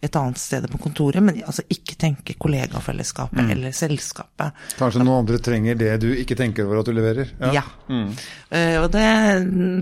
et 0.00 0.16
annet 0.16 0.38
sted 0.38 0.66
på 0.70 0.78
kontoret, 0.78 1.22
men 1.22 1.40
altså 1.42 1.64
ikke 1.74 1.96
tenke 1.98 2.36
kollegafellesskapet 2.38 3.40
mm. 3.42 3.50
eller 3.54 3.74
selskapet. 3.74 4.60
Kanskje 4.78 5.02
noen 5.02 5.24
andre 5.24 5.40
trenger 5.42 5.78
det 5.78 5.96
du 6.04 6.12
ikke 6.14 6.36
tenker 6.38 6.68
over 6.68 6.82
at 6.82 6.90
du 6.90 6.94
leverer? 6.94 7.32
Ja. 7.40 7.50
ja. 7.58 7.64
Mm. 7.90 8.12
Uh, 8.52 8.76
og 8.84 8.88
det, 8.94 9.08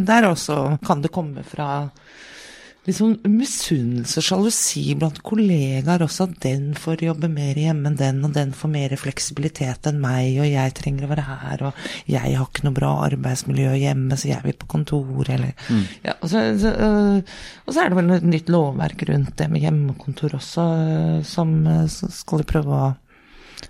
der 0.09 0.29
også 0.31 0.61
kan 0.87 1.05
det 1.05 1.13
komme 1.13 1.45
fra 1.45 1.85
liksom 2.87 3.17
misunnelse 3.31 4.21
og 4.21 4.27
sjalusi 4.27 4.83
blant 4.99 5.19
kollegaer 5.27 6.05
også, 6.07 6.29
at 6.29 6.37
den 6.45 6.69
får 6.79 7.05
jobbe 7.07 7.31
mer 7.33 7.59
hjemme 7.59 7.91
enn 7.91 7.99
den, 7.99 8.21
og 8.27 8.35
den 8.37 8.53
får 8.57 8.73
mer 8.73 8.95
fleksibilitet 9.01 9.89
enn 9.91 10.01
meg, 10.03 10.39
og 10.43 10.49
jeg 10.49 10.75
trenger 10.79 11.07
å 11.07 11.11
være 11.13 11.27
her, 11.27 11.65
og 11.69 11.87
jeg 12.11 12.23
har 12.23 12.47
ikke 12.47 12.67
noe 12.67 12.77
bra 12.77 12.93
arbeidsmiljø 13.09 13.75
hjemme, 13.83 14.19
så 14.19 14.31
jeg 14.31 14.45
vil 14.47 14.59
på 14.61 14.71
kontor, 14.77 15.25
eller 15.25 15.55
mm. 15.67 15.83
ja, 16.07 16.15
og, 16.21 16.29
så, 16.31 16.45
så, 16.63 16.75
øh, 16.75 17.41
og, 17.65 17.73
så, 17.73 17.81
er 17.83 17.91
det 17.91 18.01
vel 18.01 18.15
et 18.19 18.31
nytt 18.35 18.53
lovverk 18.53 19.07
rundt 19.11 19.35
det 19.41 19.51
med 19.53 19.67
hjemmekontor 19.67 20.39
også, 20.39 20.69
øh, 20.87 21.19
som 21.27 21.59
skal 21.91 22.43
vi 22.43 22.51
prøve 22.55 22.79
å 22.79 22.95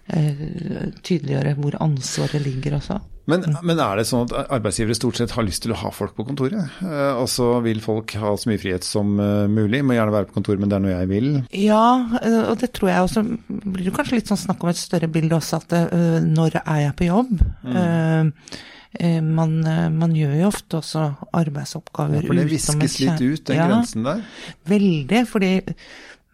tydeliggjøre 0.06 1.56
hvor 1.58 1.78
ansvaret 1.82 2.42
ligger 2.44 2.78
også. 2.78 3.00
Men, 3.26 3.42
men, 3.66 3.80
er 3.82 3.98
det 3.98 4.06
sånn 4.06 4.28
at 4.28 4.52
arbeidsgivere 4.54 4.94
stort 4.94 5.18
sett 5.18 5.32
har 5.34 5.44
lyst 5.46 5.64
til 5.64 5.75
å 5.75 5.78
ha 5.80 5.90
folk 5.94 6.14
på 6.14 6.28
kontoret? 6.28 6.76
Eh, 6.86 7.18
og 7.18 7.26
så 7.30 7.48
vil 7.64 7.82
folk 7.82 8.14
ha 8.22 8.36
så 8.38 8.50
mye 8.52 8.60
frihet 8.62 8.86
som 8.86 9.16
uh, 9.18 9.48
mulig, 9.50 9.82
må 9.82 9.96
gjerne 9.96 10.14
være 10.14 10.28
på 10.30 10.36
kontoret, 10.38 10.62
men 10.62 10.70
det 10.70 10.78
er 10.78 10.84
noe 10.84 10.94
jeg 10.94 11.10
vil? 11.10 11.28
Ja, 11.58 11.88
eh, 12.20 12.38
og 12.52 12.62
det 12.62 12.70
tror 12.76 12.92
jeg 12.92 13.08
også 13.08 13.25
blir 13.48 13.88
det 13.88 13.96
kanskje 13.98 14.20
litt 14.20 14.30
sånn 14.30 14.44
snakk 14.44 14.62
om 14.62 14.70
et 14.70 14.78
større 14.78 15.10
bilde 15.10 15.40
også, 15.40 15.58
at 15.58 15.76
når 16.22 16.60
er 16.62 16.80
jeg 16.84 16.96
på 17.00 17.10
jobb? 17.10 17.34
Mm. 17.66 18.32
Man, 19.26 19.58
man, 19.92 20.12
gjør 20.16 20.38
jo 20.38 20.46
ofte 20.48 20.78
også 20.78 21.02
arbeidsoppgaver 21.36 22.22
ja, 22.22 22.28
For 22.30 22.38
det 22.38 22.46
viskes 22.48 22.94
litt 23.02 23.20
ut, 23.20 23.42
den 23.50 23.58
ja, 23.58 23.66
grensen 23.68 24.06
der? 24.06 24.22
Veldig, 24.70 25.20
fordi 25.28 25.50
eh, 25.58 25.82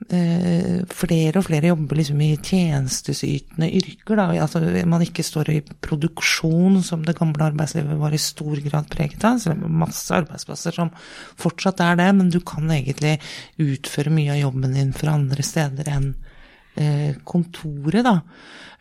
flere 0.09 1.39
og 1.39 1.47
flere 1.47 1.71
jobber 1.71 1.99
liksom 1.99 2.21
i 2.25 2.31
tjenestesytende 2.37 3.69
yrker. 3.79 4.19
Da. 4.19 4.27
Altså, 4.45 4.63
man 4.89 5.05
ikke 5.05 5.25
står 5.27 5.53
i 5.53 5.61
produksjon, 5.85 6.81
som 6.87 7.05
det 7.07 7.17
gamle 7.19 7.47
arbeidslivet 7.51 8.01
var 8.01 8.15
i 8.15 8.21
stor 8.21 8.61
grad 8.65 8.91
preget 8.93 9.25
av. 9.29 9.39
Så 9.39 9.53
det 9.53 9.61
er 9.61 9.79
masse 9.85 10.13
arbeidsplasser 10.17 10.77
som 10.77 10.93
fortsatt 11.41 11.83
er 11.85 12.01
det, 12.01 12.11
men 12.19 12.33
du 12.33 12.41
kan 12.41 12.71
egentlig 12.73 13.19
utføre 13.63 14.13
mye 14.15 14.35
av 14.35 14.43
jobben 14.43 14.77
din 14.77 14.93
fra 14.97 15.17
andre 15.19 15.47
steder 15.47 15.91
enn 15.93 16.13
eh, 16.13 16.32
kontoret, 17.29 18.05
da. 18.07 18.21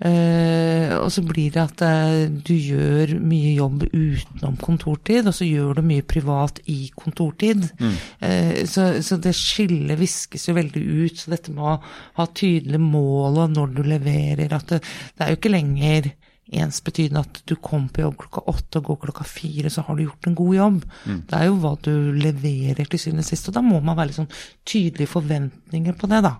Eh, 0.01 0.95
og 0.97 1.11
så 1.13 1.21
blir 1.21 1.51
det 1.53 1.61
at 1.61 1.81
eh, 1.85 2.23
du 2.31 2.55
gjør 2.55 3.13
mye 3.21 3.51
jobb 3.53 3.83
utenom 3.91 4.55
kontortid, 4.61 5.29
og 5.29 5.35
så 5.37 5.45
gjør 5.45 5.77
du 5.77 5.83
mye 5.85 6.05
privat 6.07 6.57
i 6.73 6.89
kontortid. 6.97 7.67
Mm. 7.77 7.93
Eh, 8.25 8.55
så, 8.69 8.87
så, 9.05 9.19
det 9.21 9.35
skillet 9.37 9.99
viskes 9.99 10.47
jo 10.49 10.57
veldig 10.57 10.81
ut. 10.81 11.21
Så 11.21 11.35
dette 11.35 11.53
med 11.53 11.67
å 11.67 11.77
ha 12.17 12.27
tydelige 12.33 12.81
mål 12.81 13.43
og 13.45 13.55
når 13.55 13.77
du 13.77 13.85
leverer, 13.91 14.57
at 14.57 14.73
det, 14.73 14.81
det 14.81 15.25
er 15.25 15.33
jo 15.33 15.41
ikke 15.41 15.53
lenger 15.53 16.11
ensbetydende 16.51 17.21
at 17.21 17.37
du 17.47 17.53
kom 17.63 17.85
på 17.93 18.01
jobb 18.01 18.17
klokka 18.25 18.41
åtte 18.51 18.81
og 18.81 18.89
går 18.89 19.03
klokka 19.05 19.27
fire, 19.29 19.69
så 19.71 19.85
har 19.85 19.95
du 19.95 20.07
gjort 20.07 20.27
en 20.27 20.35
god 20.35 20.55
jobb. 20.57 20.79
Mm. 21.05 21.25
Det 21.29 21.37
er 21.37 21.47
jo 21.47 21.59
hva 21.61 21.77
du 21.85 21.93
leverer 22.17 22.89
til 22.89 22.99
syvende 22.99 23.23
og 23.23 23.29
sist, 23.29 23.51
og 23.51 23.55
da 23.55 23.63
må 23.63 23.79
man 23.79 23.95
være 23.99 24.09
litt 24.09 24.23
sånn 24.23 24.33
tydelige 24.67 25.13
forventninger 25.13 25.95
på 25.95 26.09
det, 26.11 26.25
da. 26.25 26.39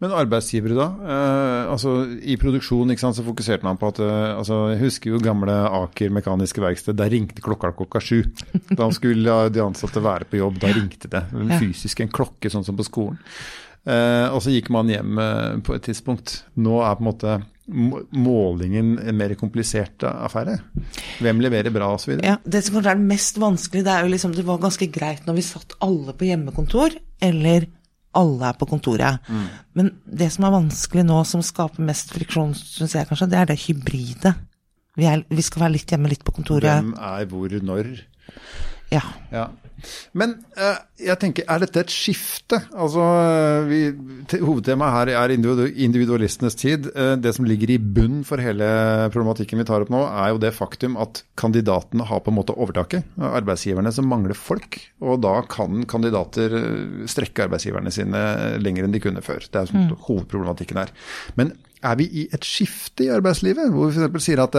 Men 0.00 0.14
arbeidsgivere, 0.16 0.76
da? 0.78 0.88
Eh, 1.14 1.70
altså 1.74 1.94
I 2.22 2.36
produksjon 2.40 2.92
sant, 2.96 3.18
så 3.18 3.24
fokuserte 3.26 3.66
man 3.66 3.78
på 3.80 3.90
at 3.92 4.00
eh, 4.04 4.32
altså, 4.36 4.62
Jeg 4.74 4.82
husker 4.84 5.14
jo 5.14 5.22
gamle 5.22 5.54
Aker 5.80 6.12
mekaniske 6.14 6.62
verksted. 6.64 6.98
Der 7.00 7.12
ringte 7.12 7.44
klokka 7.44 7.72
klokka 7.76 8.02
sju. 8.02 8.22
Da 8.80 8.90
skulle 8.94 9.40
de 9.52 9.64
ansatte 9.64 10.02
være 10.02 10.28
på 10.30 10.40
jobb. 10.40 10.60
Da 10.62 10.72
ringte 10.74 11.10
det. 11.12 11.24
Fysisk 11.60 12.04
en 12.04 12.12
klokke, 12.12 12.52
sånn 12.52 12.66
som 12.66 12.78
på 12.78 12.86
skolen. 12.86 13.20
Eh, 13.88 14.26
og 14.28 14.42
så 14.44 14.52
gikk 14.52 14.68
man 14.72 14.90
hjem 14.92 15.20
eh, 15.20 15.56
på 15.64 15.76
et 15.76 15.86
tidspunkt. 15.88 16.42
Nå 16.60 16.80
er 16.84 16.98
på 16.98 17.04
en 17.04 17.10
måte 17.10 17.40
målingen 17.70 18.96
en 18.98 19.16
mer 19.16 19.34
komplisert 19.38 20.02
affære? 20.02 20.56
Hvem 21.22 21.42
leverer 21.44 21.72
bra 21.74 21.92
osv.? 21.94 22.16
Ja, 22.24 22.36
det 22.44 22.64
som 22.66 22.80
er 22.80 22.88
det 22.88 22.96
mest 23.04 23.38
vanskelige, 23.40 23.86
det 23.86 23.92
er 23.94 24.06
jo 24.06 24.14
liksom 24.14 24.34
Det 24.34 24.46
var 24.48 24.62
ganske 24.62 24.88
greit 24.90 25.28
når 25.28 25.38
vi 25.38 25.46
satt 25.46 25.76
alle 25.86 26.16
på 26.16 26.26
hjemmekontor, 26.26 26.96
eller 27.22 27.68
alle 28.16 28.50
er 28.50 28.58
på 28.58 28.68
kontoret. 28.70 29.26
Mm. 29.30 29.48
Men 29.78 29.90
det 30.04 30.30
som 30.34 30.46
er 30.46 30.54
vanskelig 30.56 31.04
nå, 31.06 31.20
som 31.28 31.42
skaper 31.46 31.84
mest 31.86 32.14
friksjon, 32.14 32.54
syns 32.58 32.96
jeg 32.96 33.08
kanskje, 33.08 33.30
det 33.30 33.38
er 33.38 33.50
det 33.50 33.60
hybride. 33.64 34.34
Vi, 34.98 35.06
er, 35.06 35.22
vi, 35.30 35.44
skal 35.46 35.66
være 35.66 35.76
litt 35.78 35.92
hjemme, 35.92 36.10
litt 36.10 36.24
på 36.26 36.34
kontoret. 36.34 36.80
Hvem 36.80 36.94
er 36.96 37.28
hvor, 37.30 37.54
når? 37.70 37.92
Ja. 38.90 39.04
ja. 39.30 39.46
Men 40.18 40.36
uh, 40.58 40.78
jeg 41.00 41.16
tenker, 41.22 41.46
er 41.48 41.62
dette 41.62 41.84
et 41.84 41.92
skifte? 41.92 42.60
Altså, 42.74 43.04
eh, 43.24 43.68
vi, 43.70 43.80
hovedtemaet 44.42 44.96
her 44.96 45.12
er 45.16 45.34
individualistenes 45.34 46.58
tid. 46.60 46.90
Uh, 46.94 47.14
det 47.20 47.34
som 47.36 47.48
ligger 47.48 47.74
i 47.74 47.78
bunn 47.80 48.20
for 48.26 48.42
hele 48.42 48.68
problematikken 49.14 49.62
vi 49.62 49.68
tar 49.68 49.86
opp 49.86 49.92
nå, 49.92 50.02
er 50.08 50.34
jo 50.34 50.42
det 50.42 50.52
faktum 50.56 50.98
at 51.00 51.22
kandidatene 51.40 52.06
har 52.10 52.22
på 52.24 52.32
en 52.32 52.38
måte 52.40 52.56
overtaket. 52.56 53.06
Arbeidsgiverne 53.30 53.92
som 53.94 54.08
mangler 54.10 54.38
folk. 54.38 54.80
Og 55.04 55.22
da 55.24 55.38
kan 55.50 55.86
kandidater 55.90 56.54
strekke 57.10 57.46
arbeidsgiverne 57.46 57.92
sine 57.94 58.22
lenger 58.60 58.86
enn 58.86 58.94
de 58.94 59.02
kunne 59.02 59.24
før. 59.24 59.44
Det 59.46 59.64
er 59.64 59.74
mm. 59.74 59.90
hovedproblematikken 60.08 60.82
her. 60.82 60.94
Men 61.38 61.54
er 61.80 61.96
vi 62.00 62.06
i 62.22 62.26
et 62.34 62.44
skifte 62.46 63.06
i 63.06 63.10
arbeidslivet, 63.12 63.70
hvor 63.72 63.90
vi 63.90 64.04
f.eks. 64.04 64.24
sier 64.24 64.42
at 64.42 64.56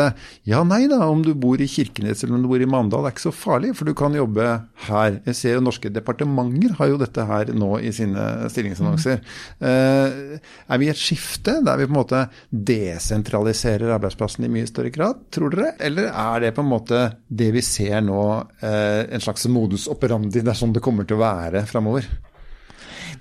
ja, 0.47 0.61
nei 0.67 0.83
da, 0.91 1.03
om 1.09 1.21
du 1.25 1.33
bor 1.37 1.61
i 1.61 1.69
Kirkenes 1.69 2.23
eller 2.23 2.37
om 2.37 2.45
du 2.45 2.49
bor 2.51 2.63
i 2.63 2.69
Mandal, 2.69 3.05
det 3.05 3.11
er 3.11 3.15
ikke 3.15 3.27
så 3.27 3.35
farlig, 3.35 3.73
for 3.77 3.89
du 3.89 3.93
kan 3.97 4.15
jobbe 4.17 4.47
her. 4.87 5.19
Jeg 5.27 5.37
ser 5.37 5.57
jo 5.57 5.65
norske 5.65 5.91
departementer 5.93 6.75
har 6.79 6.91
jo 6.91 6.99
dette 7.01 7.25
her 7.27 7.53
nå 7.55 7.75
i 7.81 7.91
sine 7.95 8.25
stillingsannonser. 8.51 9.21
Mm. 9.61 10.39
er 10.71 10.79
vi 10.81 10.87
i 10.87 10.91
et 10.91 10.99
skifte 10.99 11.57
der 11.65 11.79
vi 11.79 11.87
på 11.87 11.93
en 11.93 11.99
måte 11.99 12.23
desentraliserer 12.51 13.93
arbeidsplassen 13.95 14.47
i 14.47 14.51
mye 14.51 14.69
større 14.69 14.93
grad, 14.93 15.21
tror 15.33 15.53
dere? 15.53 15.75
Eller 15.79 16.09
er 16.11 16.45
det 16.45 16.55
på 16.57 16.65
en 16.65 16.71
måte 16.71 17.03
det 17.27 17.51
vi 17.55 17.63
ser 17.65 18.01
nå, 18.05 18.23
eh, 18.61 19.05
en 19.11 19.23
slags 19.23 19.47
modus 19.51 19.87
operandi, 19.91 20.43
det 20.45 20.57
sånn 20.57 20.75
det 20.75 20.83
kommer 20.83 21.07
til 21.07 21.19
å 21.19 21.25
være 21.25 21.65
framover? 21.69 22.09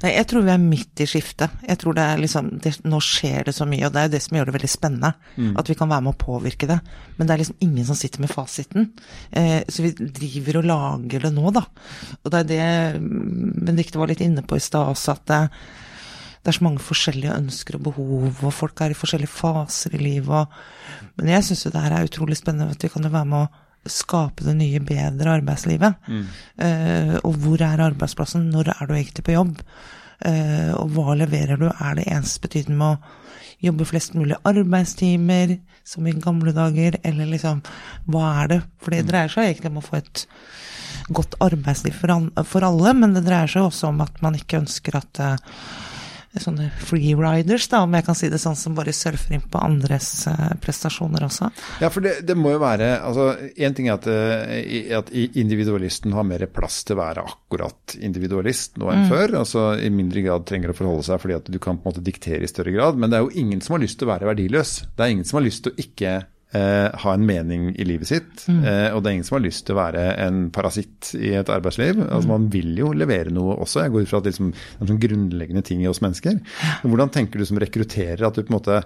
Nei, 0.00 0.14
jeg 0.14 0.28
tror 0.30 0.44
vi 0.46 0.52
er 0.54 0.62
midt 0.62 1.02
i 1.04 1.06
skiftet. 1.08 1.58
Jeg 1.66 1.76
tror 1.80 1.96
det 1.96 2.04
er 2.08 2.20
liksom 2.22 2.46
det, 2.64 2.72
Nå 2.88 3.02
skjer 3.04 3.50
det 3.50 3.52
så 3.56 3.66
mye, 3.68 3.84
og 3.84 3.92
det 3.92 4.00
er 4.00 4.06
jo 4.08 4.12
det 4.14 4.22
som 4.24 4.38
gjør 4.38 4.48
det 4.48 4.54
veldig 4.56 4.70
spennende. 4.72 5.10
Mm. 5.36 5.50
At 5.60 5.68
vi 5.68 5.76
kan 5.76 5.90
være 5.90 6.06
med 6.06 6.14
å 6.14 6.20
påvirke 6.22 6.68
det. 6.70 6.78
Men 7.18 7.28
det 7.28 7.34
er 7.34 7.42
liksom 7.42 7.60
ingen 7.66 7.88
som 7.88 7.98
sitter 8.00 8.24
med 8.24 8.32
fasiten. 8.32 8.88
Eh, 9.36 9.60
så 9.68 9.84
vi 9.84 9.92
driver 10.00 10.62
og 10.62 10.70
lager 10.70 11.26
det 11.26 11.32
nå, 11.36 11.52
da. 11.52 11.66
Og 12.24 12.32
det 12.32 12.40
er 12.40 12.48
det 12.48 13.04
Benedicte 13.04 14.00
var 14.00 14.08
litt 14.08 14.24
inne 14.24 14.44
på 14.46 14.56
i 14.56 14.64
stad 14.64 14.88
også, 14.94 15.18
at 15.18 15.26
det, 15.28 15.40
det, 16.40 16.48
er 16.48 16.56
så 16.56 16.64
mange 16.64 16.84
forskjellige 16.84 17.36
ønsker 17.36 17.76
og 17.76 17.88
behov, 17.90 18.30
og 18.40 18.56
folk 18.56 18.80
er 18.80 18.94
i 18.94 18.96
forskjellige 18.96 19.34
faser 19.34 19.98
i 19.98 20.00
livet. 20.00 20.32
Og, 20.32 21.10
men 21.20 21.34
jeg 21.34 21.50
syns 21.50 21.66
jo 21.66 21.74
det 21.76 21.84
her 21.84 21.98
er 21.98 22.08
utrolig 22.08 22.40
spennende, 22.40 22.72
at 22.72 22.88
vi 22.88 22.92
kan 22.92 23.04
jo 23.04 23.12
være 23.12 23.28
med 23.34 23.44
å 23.44 23.66
skape 23.88 24.44
det 24.44 24.56
nye, 24.58 24.80
bedre 24.84 25.38
arbeidslivet. 25.38 25.96
Mm. 26.08 26.26
Uh, 26.60 27.14
og 27.24 27.38
hvor 27.40 27.62
er 27.64 27.86
arbeidsplassen? 27.86 28.50
Når 28.52 28.74
er 28.74 28.86
du 28.86 28.94
egentlig 28.96 29.24
på 29.26 29.36
jobb? 29.36 29.62
Uh, 30.20 30.72
og 30.76 30.92
hva 30.96 31.16
leverer 31.16 31.60
du? 31.60 31.68
Er 31.70 31.96
det 31.96 32.08
ensbetydende 32.12 32.76
med 32.76 32.98
å 32.98 33.16
jobbe 33.60 33.86
flest 33.88 34.16
mulig 34.16 34.38
arbeidstimer, 34.48 35.58
som 35.84 36.06
i 36.06 36.16
gamle 36.16 36.52
dager, 36.56 36.96
eller 37.04 37.28
liksom 37.28 37.62
Hva 38.08 38.26
er 38.42 38.52
det? 38.54 38.60
For 38.80 38.94
det 38.94 39.04
mm. 39.04 39.10
dreier 39.10 39.32
seg 39.32 39.48
egentlig 39.48 39.72
om 39.72 39.80
å 39.80 39.86
få 39.86 40.00
et 40.00 40.26
godt 41.10 41.36
arbeidsliv 41.42 41.96
for, 41.96 42.64
alle, 42.66 42.92
men 42.94 43.16
det 43.16 43.24
dreier 43.26 43.50
seg 43.50 43.66
også 43.66 43.90
om 43.90 44.02
at 44.04 44.20
man 44.24 44.36
ikke 44.38 44.60
ønsker 44.60 44.98
at 45.00 45.22
uh, 45.24 45.56
sånne 46.38 46.68
freeriders, 46.86 47.66
da, 47.72 47.80
om 47.82 47.94
jeg 47.96 48.04
kan 48.06 48.16
si 48.18 48.28
det 48.30 48.38
sånn, 48.38 48.58
som 48.58 48.76
bare 48.76 48.94
surfer 48.94 49.34
inn 49.34 49.42
på 49.50 49.58
andres 49.58 50.08
uh, 50.30 50.52
prestasjoner 50.62 51.24
også. 51.26 51.48
Ja, 51.82 51.90
for 51.90 52.06
det, 52.06 52.20
det, 52.28 52.36
må 52.38 52.52
jo 52.54 52.60
være 52.62 52.92
altså 53.02 53.32
Én 53.58 53.74
ting 53.74 53.88
er 53.90 53.98
at, 53.98 54.06
uh, 54.06 54.98
at, 55.00 55.10
individualisten 55.10 56.14
har 56.14 56.28
mer 56.28 56.46
plass 56.54 56.84
til 56.86 56.94
å 56.94 57.02
være 57.02 57.26
akkurat 57.26 57.96
individualist 57.98 58.78
nå 58.78 58.92
enn 58.92 59.06
mm. 59.06 59.10
før. 59.10 59.36
altså 59.42 59.66
I 59.82 59.90
mindre 59.94 60.22
grad 60.28 60.46
trenger 60.46 60.70
å 60.70 60.78
forholde 60.78 61.08
seg 61.08 61.22
fordi 61.24 61.38
at 61.40 61.50
du 61.50 61.58
kan 61.58 61.80
på 61.80 61.88
en 61.88 61.94
måte 61.94 62.06
diktere 62.06 62.46
i 62.46 62.50
større 62.50 62.74
grad. 62.76 63.00
Men 63.00 63.10
det 63.10 63.18
er 63.18 63.26
jo 63.26 63.34
ingen 63.42 63.64
som 63.64 63.74
har 63.76 63.82
lyst 63.82 63.98
til 63.98 64.06
å 64.06 64.14
være 64.14 64.30
verdiløs. 64.30 64.76
Det 64.94 65.06
er 65.06 65.16
ingen 65.16 65.26
som 65.26 65.40
har 65.40 65.48
lyst 65.48 65.66
til 65.66 65.74
å 65.74 65.82
ikke 65.82 66.20
eh, 66.56 66.88
ha 67.02 67.14
en 67.14 67.26
mening 67.26 67.70
i 67.76 67.86
livet 67.86 68.10
sitt. 68.10 68.44
Mm. 68.48 68.64
Eh, 68.64 68.88
og 68.94 69.02
det 69.02 69.10
er 69.10 69.16
ingen 69.18 69.28
som 69.28 69.38
har 69.38 69.44
lyst 69.44 69.66
til 69.66 69.76
å 69.76 69.80
være 69.80 70.04
en 70.24 70.42
parasitt 70.54 71.12
i 71.18 71.32
et 71.38 71.52
arbeidsliv. 71.52 72.02
Altså 72.06 72.26
mm. 72.26 72.32
Man 72.32 72.48
vil 72.52 72.74
jo 72.80 72.90
levere 72.96 73.34
noe 73.34 73.58
også. 73.60 73.84
Jeg 73.84 73.94
går 73.94 74.04
ut 74.04 74.12
fra 74.12 74.20
at 74.20 74.26
det 74.26 74.34
liksom, 74.34 74.52
er 74.54 74.92
sånn 74.92 75.02
grunnleggende 75.04 75.64
ting 75.66 75.84
i 75.84 75.88
oss 75.90 76.02
mennesker. 76.04 76.40
Men 76.82 76.94
hvordan 76.94 77.14
tenker 77.14 77.40
du 77.40 77.48
som 77.48 77.60
rekrutterer 77.62 78.26
at 78.26 78.36
du 78.36 78.42
på 78.42 78.52
en 78.52 78.58
måte 78.58 78.82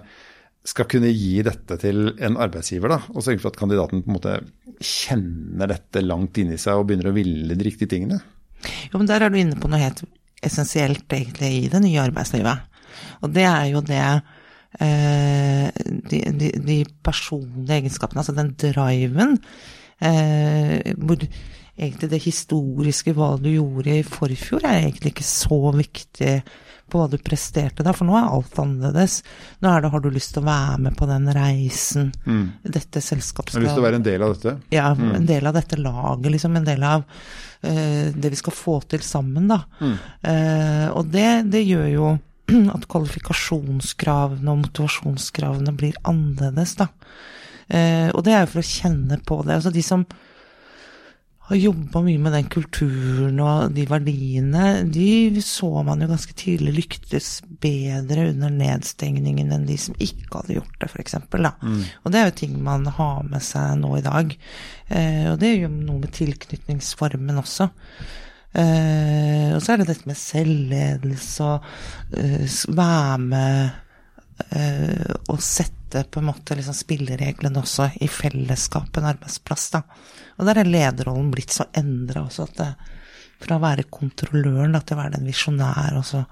skal 0.65 0.87
kunne 0.89 1.11
gi 1.13 1.43
dette 1.45 1.77
til 1.77 2.07
en 2.25 2.39
arbeidsgiver, 2.41 2.89
da, 2.89 2.97
og 3.13 3.21
sørge 3.21 3.43
for 3.43 3.51
at 3.51 3.59
kandidaten 3.59 4.01
på 4.01 4.09
en 4.09 4.15
måte 4.15 4.37
kjenner 4.81 5.69
dette 5.69 6.01
langt 6.01 6.39
inni 6.41 6.57
seg 6.61 6.79
og 6.79 6.87
begynner 6.89 7.11
å 7.11 7.15
ville 7.15 7.53
de 7.53 7.67
riktige 7.67 7.91
tingene? 7.91 8.17
Jo, 8.89 8.97
men 8.97 9.05
Der 9.05 9.21
er 9.21 9.29
du 9.29 9.37
inne 9.37 9.59
på 9.61 9.69
noe 9.69 9.83
helt 9.83 10.01
essensielt 10.45 11.05
egentlig 11.13 11.51
i 11.59 11.69
det 11.69 11.81
nye 11.83 12.01
arbeidslivet. 12.01 12.65
Og 13.21 13.29
det 13.35 13.45
er 13.45 13.69
jo 13.69 13.83
det 13.85 14.01
de, 14.79 16.21
de, 16.39 16.51
de, 16.65 16.77
personlige 17.05 17.79
egenskapene, 17.81 18.23
altså 18.23 18.35
den 18.35 18.53
driven, 18.59 19.37
eh, 20.03 20.93
hvor 20.97 21.21
egentlig 21.75 22.09
det 22.11 22.21
historiske, 22.23 23.13
hva 23.15 23.35
du 23.41 23.49
gjorde 23.51 23.99
i 23.99 24.05
forfjor, 24.07 24.63
er 24.63 24.85
egentlig 24.85 25.15
ikke 25.15 25.27
så 25.27 25.59
viktig 25.75 26.37
på 26.85 26.99
hva 26.99 27.07
du 27.09 27.17
presterte 27.21 27.83
da, 27.83 27.93
for 27.97 28.07
nå 28.07 28.15
er 28.19 28.27
alt 28.29 28.59
annerledes. 28.61 29.17
Nå 29.63 29.71
er 29.71 29.81
det 29.81 29.89
har 29.91 30.03
du 30.03 30.11
lyst 30.13 30.35
til 30.35 30.43
å 30.43 30.47
være 30.47 30.77
med 30.85 30.97
på 30.99 31.07
den 31.09 31.25
reisen, 31.33 32.11
mm. 32.25 32.45
dette 32.77 33.01
selskapet 33.01 33.57
Har 33.57 33.65
lyst 33.65 33.75
til 33.75 33.83
å 33.83 33.87
være 33.87 33.99
en 33.99 34.05
del 34.05 34.25
av 34.25 34.35
dette? 34.35 34.55
Ja, 34.73 34.91
mm. 34.93 35.09
en 35.17 35.27
del 35.29 35.49
av 35.49 35.57
dette 35.57 35.79
laget, 35.81 36.29
liksom. 36.35 36.59
En 36.59 36.67
del 36.67 36.85
av 36.85 37.03
uh, 37.07 38.05
det 38.13 38.31
vi 38.35 38.39
skal 38.39 38.55
få 38.55 38.77
til 38.93 39.03
sammen, 39.05 39.49
da. 39.49 39.59
Mm. 39.81 39.97
Uh, 40.21 40.87
og 40.99 41.11
det, 41.15 41.29
det 41.51 41.65
gjør 41.65 41.89
jo 41.89 42.13
at 42.75 42.85
kvalifikasjonskravene 42.91 44.53
og 44.53 44.63
motivasjonskravene 44.67 45.73
blir 45.77 45.97
annerledes, 46.07 46.77
da. 46.81 46.91
Eh, 47.67 48.11
og 48.13 48.25
det 48.25 48.35
er 48.35 48.45
jo 48.45 48.53
for 48.53 48.61
å 48.61 48.69
kjenne 48.69 49.19
på 49.25 49.41
det. 49.45 49.57
Altså 49.57 49.73
de 49.73 49.83
som 49.85 50.05
har 51.45 51.59
jobba 51.61 52.01
mye 52.01 52.21
med 52.21 52.33
den 52.33 52.47
kulturen 52.49 53.37
og 53.43 53.73
de 53.75 53.83
verdiene, 53.85 54.63
de 54.89 55.41
så 55.45 55.69
man 55.85 56.01
jo 56.01 56.09
ganske 56.09 56.33
tidlig 56.37 56.73
lyktes 56.79 57.27
bedre 57.61 58.31
under 58.31 58.53
nedstengningen 58.53 59.53
enn 59.53 59.67
de 59.69 59.77
som 59.77 59.97
ikke 60.01 60.39
hadde 60.39 60.57
gjort 60.57 60.79
det, 60.81 60.89
f.eks. 60.89 61.19
Mm. 61.29 61.83
Og 62.01 62.13
det 62.13 62.21
er 62.21 62.31
jo 62.31 62.37
ting 62.41 62.57
man 62.65 62.89
har 62.97 63.21
med 63.29 63.45
seg 63.45 63.77
nå 63.81 63.93
i 63.99 64.05
dag. 64.05 64.33
Eh, 64.89 65.25
og 65.35 65.37
det 65.43 65.53
gjør 65.53 65.75
noe 65.75 66.01
med 66.01 66.15
tilknytningsformen 66.17 67.41
også. 67.43 67.69
Uh, 68.55 69.51
og 69.55 69.63
så 69.63 69.73
er 69.73 69.81
det 69.81 69.89
dette 69.89 70.07
med 70.07 70.19
selvledelse 70.19 71.43
og 71.43 71.65
uh, 72.15 72.53
være 72.71 73.17
med 73.19 73.73
uh, 74.55 75.15
og 75.33 75.41
sette 75.43 76.05
på 76.11 76.21
en 76.21 76.29
måte 76.29 76.55
liksom 76.55 76.75
spillereglene 76.75 77.59
også 77.59 77.89
i 78.03 78.07
fellesskap, 78.11 78.95
en 78.95 79.09
arbeidsplass, 79.11 79.69
da. 79.75 79.83
Og 80.39 80.47
der 80.47 80.61
er 80.61 80.71
lederrollen 80.71 81.33
blitt 81.35 81.55
så 81.55 81.67
endra 81.75 82.25
også 82.25 82.47
at 82.47 82.55
det, 82.61 82.69
fra 83.43 83.57
å 83.57 83.63
være 83.63 83.89
kontrolløren 83.91 84.75
da, 84.75 84.81
til 84.81 84.95
å 84.95 85.01
være 85.03 85.17
den 85.17 85.27
visjonær 85.29 85.99
og 85.99 86.07
så 86.07 86.23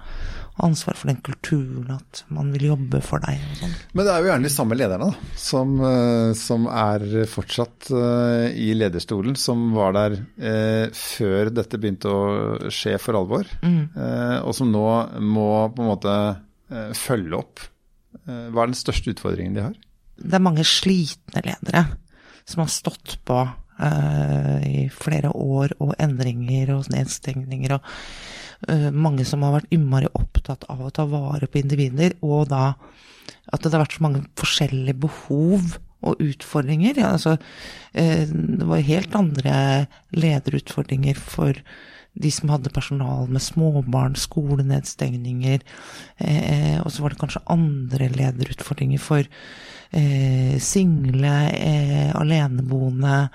ansvar 0.62 0.94
for 0.94 1.10
den 1.10 1.18
kulturen, 1.24 1.88
at 1.96 2.22
man 2.32 2.52
vil 2.54 2.68
jobbe 2.68 3.00
for 3.02 3.22
deg 3.24 3.40
og 3.42 3.56
sånn. 3.58 3.72
Men 3.92 4.06
det 4.06 4.12
er 4.12 4.22
jo 4.22 4.28
gjerne 4.30 4.46
de 4.46 4.52
samme 4.54 4.78
lederne 4.78 5.08
da, 5.10 5.30
som, 5.44 5.72
eh, 5.88 6.30
som 6.38 6.68
er 6.70 7.06
fortsatt 7.30 7.90
uh, 7.90 8.46
i 8.54 8.68
lederstolen, 8.78 9.34
som 9.40 9.66
var 9.74 9.96
der 9.96 10.16
uh, 10.20 10.86
før 10.94 11.50
dette 11.54 11.80
begynte 11.82 12.12
å 12.12 12.70
skje 12.72 12.94
for 13.02 13.18
alvor, 13.18 13.50
mm. 13.64 13.82
uh, 13.98 14.38
og 14.44 14.54
som 14.54 14.70
nå 14.70 14.86
må 15.26 15.48
på 15.74 15.82
en 15.84 15.90
måte 15.90 16.16
følge 16.96 17.36
opp? 17.36 17.60
Hva 18.24 18.62
er 18.62 18.70
den 18.70 18.78
største 18.78 19.12
utfordringen 19.12 19.54
de 19.54 19.62
har? 19.66 19.74
Det 20.16 20.38
er 20.38 20.42
mange 20.42 20.64
slitne 20.66 21.42
ledere 21.44 21.82
som 22.48 22.62
har 22.62 22.70
stått 22.72 23.18
på 23.28 23.36
i 23.78 24.88
flere 24.94 25.32
år, 25.34 25.74
og 25.82 25.94
endringer 25.98 26.74
og 26.76 26.90
nedstengninger, 26.94 27.74
og 27.78 28.92
mange 28.94 29.26
som 29.28 29.42
har 29.44 29.58
vært 29.58 29.72
innmari 29.74 30.08
opptatt 30.14 30.64
av 30.72 30.84
å 30.84 30.92
ta 30.94 31.04
vare 31.10 31.48
på 31.50 31.60
individer, 31.60 32.14
og 32.24 32.48
da 32.52 32.74
at 33.52 33.62
det 33.62 33.72
har 33.72 33.82
vært 33.84 33.96
så 33.96 34.04
mange 34.04 34.22
forskjellige 34.40 35.00
behov 35.04 35.74
og 36.04 36.20
utfordringer. 36.20 37.00
Ja, 37.00 37.14
altså, 37.16 37.36
det 37.94 38.68
var 38.68 38.84
helt 38.84 39.16
andre 39.16 39.54
lederutfordringer 40.16 41.18
for 41.20 41.58
de 42.14 42.30
som 42.30 42.50
hadde 42.52 42.70
personal 42.70 43.28
med 43.28 43.42
småbarn, 43.42 44.14
skolenedstengninger. 44.18 45.62
Eh, 46.16 46.78
og 46.80 46.92
så 46.92 47.02
var 47.02 47.14
det 47.14 47.20
kanskje 47.22 47.42
andre 47.50 48.08
lederutfordringer 48.14 49.02
for 49.02 49.26
eh, 49.90 50.54
single, 50.62 51.34
eh, 51.50 52.12
aleneboende. 52.14 53.28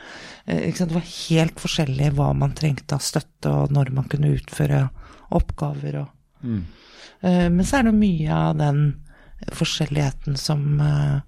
Eh, 0.45 0.71
det 0.71 0.95
var 0.95 1.07
helt 1.07 1.59
forskjellig 1.59 2.13
hva 2.15 2.31
man 2.37 2.55
trengte 2.55 2.95
av 2.95 3.03
støtte, 3.03 3.51
og 3.51 3.75
når 3.75 3.91
man 3.95 4.07
kunne 4.11 4.31
utføre 4.37 4.85
oppgaver. 5.35 6.01
Og, 6.05 6.47
mm. 6.47 6.63
Eh, 7.19 7.47
men 7.51 7.65
så 7.67 7.81
er 7.81 7.89
det 7.89 7.97
mye 7.99 8.31
av 8.31 8.55
den 8.59 8.81
forskjelligheten 9.55 10.39
som 10.39 10.79
eh, 10.83 11.19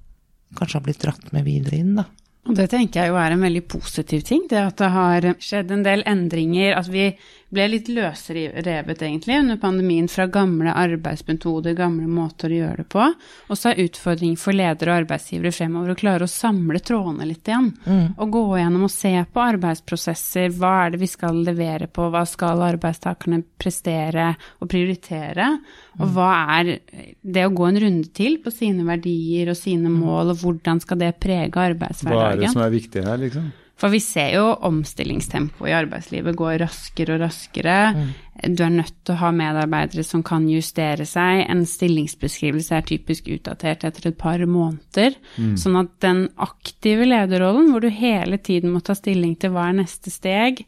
kanskje 0.55 0.79
har 0.79 0.87
blitt 0.87 1.03
dratt 1.03 1.31
med 1.35 1.47
videre 1.47 1.83
inn, 1.83 1.95
da. 1.99 2.07
Og 2.49 2.55
det 2.57 2.71
tenker 2.71 3.03
jeg 3.03 3.11
jo 3.11 3.19
er 3.21 3.35
en 3.35 3.43
veldig 3.45 3.61
positiv 3.69 4.23
ting, 4.25 4.47
det 4.49 4.57
at 4.57 4.79
det 4.81 4.89
har 4.89 5.27
skjedd 5.43 5.71
en 5.75 5.83
del 5.85 6.01
endringer. 6.09 6.73
At 6.73 6.89
vi 6.89 7.11
ble 7.51 7.65
litt 7.67 7.89
løsrevet, 7.91 9.01
egentlig, 9.03 9.37
under 9.43 9.57
pandemien 9.59 10.07
fra 10.11 10.25
gamle 10.31 10.71
arbeidsmetoder, 10.71 11.75
gamle 11.75 12.07
måter 12.07 12.51
å 12.51 12.59
gjøre 12.61 12.83
det 12.83 12.87
på. 12.93 13.07
Og 13.51 13.59
så 13.59 13.71
er 13.71 13.83
utfordringen 13.85 14.39
for 14.39 14.55
ledere 14.55 14.93
og 14.93 15.01
arbeidsgivere 15.03 15.51
fremover 15.55 15.93
å 15.93 15.99
klare 15.99 16.27
å 16.27 16.31
samle 16.31 16.79
trådene 16.79 17.27
litt 17.27 17.51
igjen. 17.51 17.71
Mm. 17.83 18.05
Og 18.15 18.33
gå 18.37 18.43
gjennom 18.61 18.87
og 18.87 18.93
se 18.93 19.13
på 19.27 19.43
arbeidsprosesser. 19.43 20.55
Hva 20.55 20.73
er 20.85 20.95
det 20.95 21.01
vi 21.03 21.11
skal 21.11 21.43
levere 21.43 21.89
på? 21.91 22.07
Hva 22.13 22.23
skal 22.29 22.63
arbeidstakerne 22.71 23.43
prestere 23.59 24.31
og 24.61 24.71
prioritere? 24.71 25.51
Og 25.99 26.13
hva 26.15 26.31
er 26.59 26.77
det 27.21 27.47
å 27.47 27.55
gå 27.55 27.67
en 27.67 27.81
runde 27.83 28.13
til 28.15 28.39
på 28.43 28.53
sine 28.55 28.85
verdier 28.87 29.51
og 29.51 29.59
sine 29.59 29.91
mm. 29.91 29.97
mål, 30.05 30.31
og 30.33 30.45
hvordan 30.45 30.79
skal 30.83 31.03
det 31.03 31.17
prege 31.19 31.67
arbeidshverdagen? 31.71 32.21
Hva 32.21 32.37
er 32.37 32.45
det 32.45 32.53
som 32.55 32.63
er 32.63 32.79
viktig 32.79 33.03
her, 33.05 33.19
liksom? 33.27 33.51
For 33.81 33.89
vi 33.89 33.97
ser 34.03 34.35
jo 34.35 34.43
omstillingstempoet 34.67 35.71
i 35.71 35.73
arbeidslivet 35.73 36.37
går 36.37 36.59
raskere 36.61 37.15
og 37.15 37.23
raskere. 37.23 37.77
Mm. 37.97 38.11
Du 38.53 38.61
er 38.65 38.73
nødt 38.75 38.93
til 39.01 39.15
å 39.15 39.21
ha 39.23 39.31
medarbeidere 39.33 40.05
som 40.05 40.21
kan 40.25 40.45
justere 40.49 41.07
seg. 41.09 41.41
En 41.49 41.63
stillingsbeskrivelse 41.65 42.77
er 42.77 42.85
typisk 42.85 43.31
utdatert 43.33 43.87
etter 43.89 44.11
et 44.11 44.19
par 44.21 44.43
måneder. 44.45 45.17
Mm. 45.33 45.55
Sånn 45.57 45.79
at 45.81 45.95
den 46.05 46.27
aktive 46.41 47.09
lederrollen, 47.09 47.71
hvor 47.73 47.81
du 47.81 47.89
hele 47.89 48.37
tiden 48.37 48.75
må 48.75 48.83
ta 48.85 48.93
stilling 48.97 49.33
til 49.41 49.55
hva 49.55 49.71
er 49.71 49.79
neste 49.81 50.13
steg, 50.13 50.61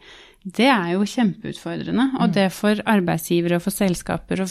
det 0.44 0.68
er 0.74 0.96
jo 0.96 1.06
kjempeutfordrende. 1.08 2.10
Og 2.18 2.32
mm. 2.32 2.36
det 2.40 2.50
for 2.58 2.82
arbeidsgivere 2.98 3.62
og 3.62 3.68
for 3.68 3.78
selskaper 3.78 4.42
å 4.42 4.50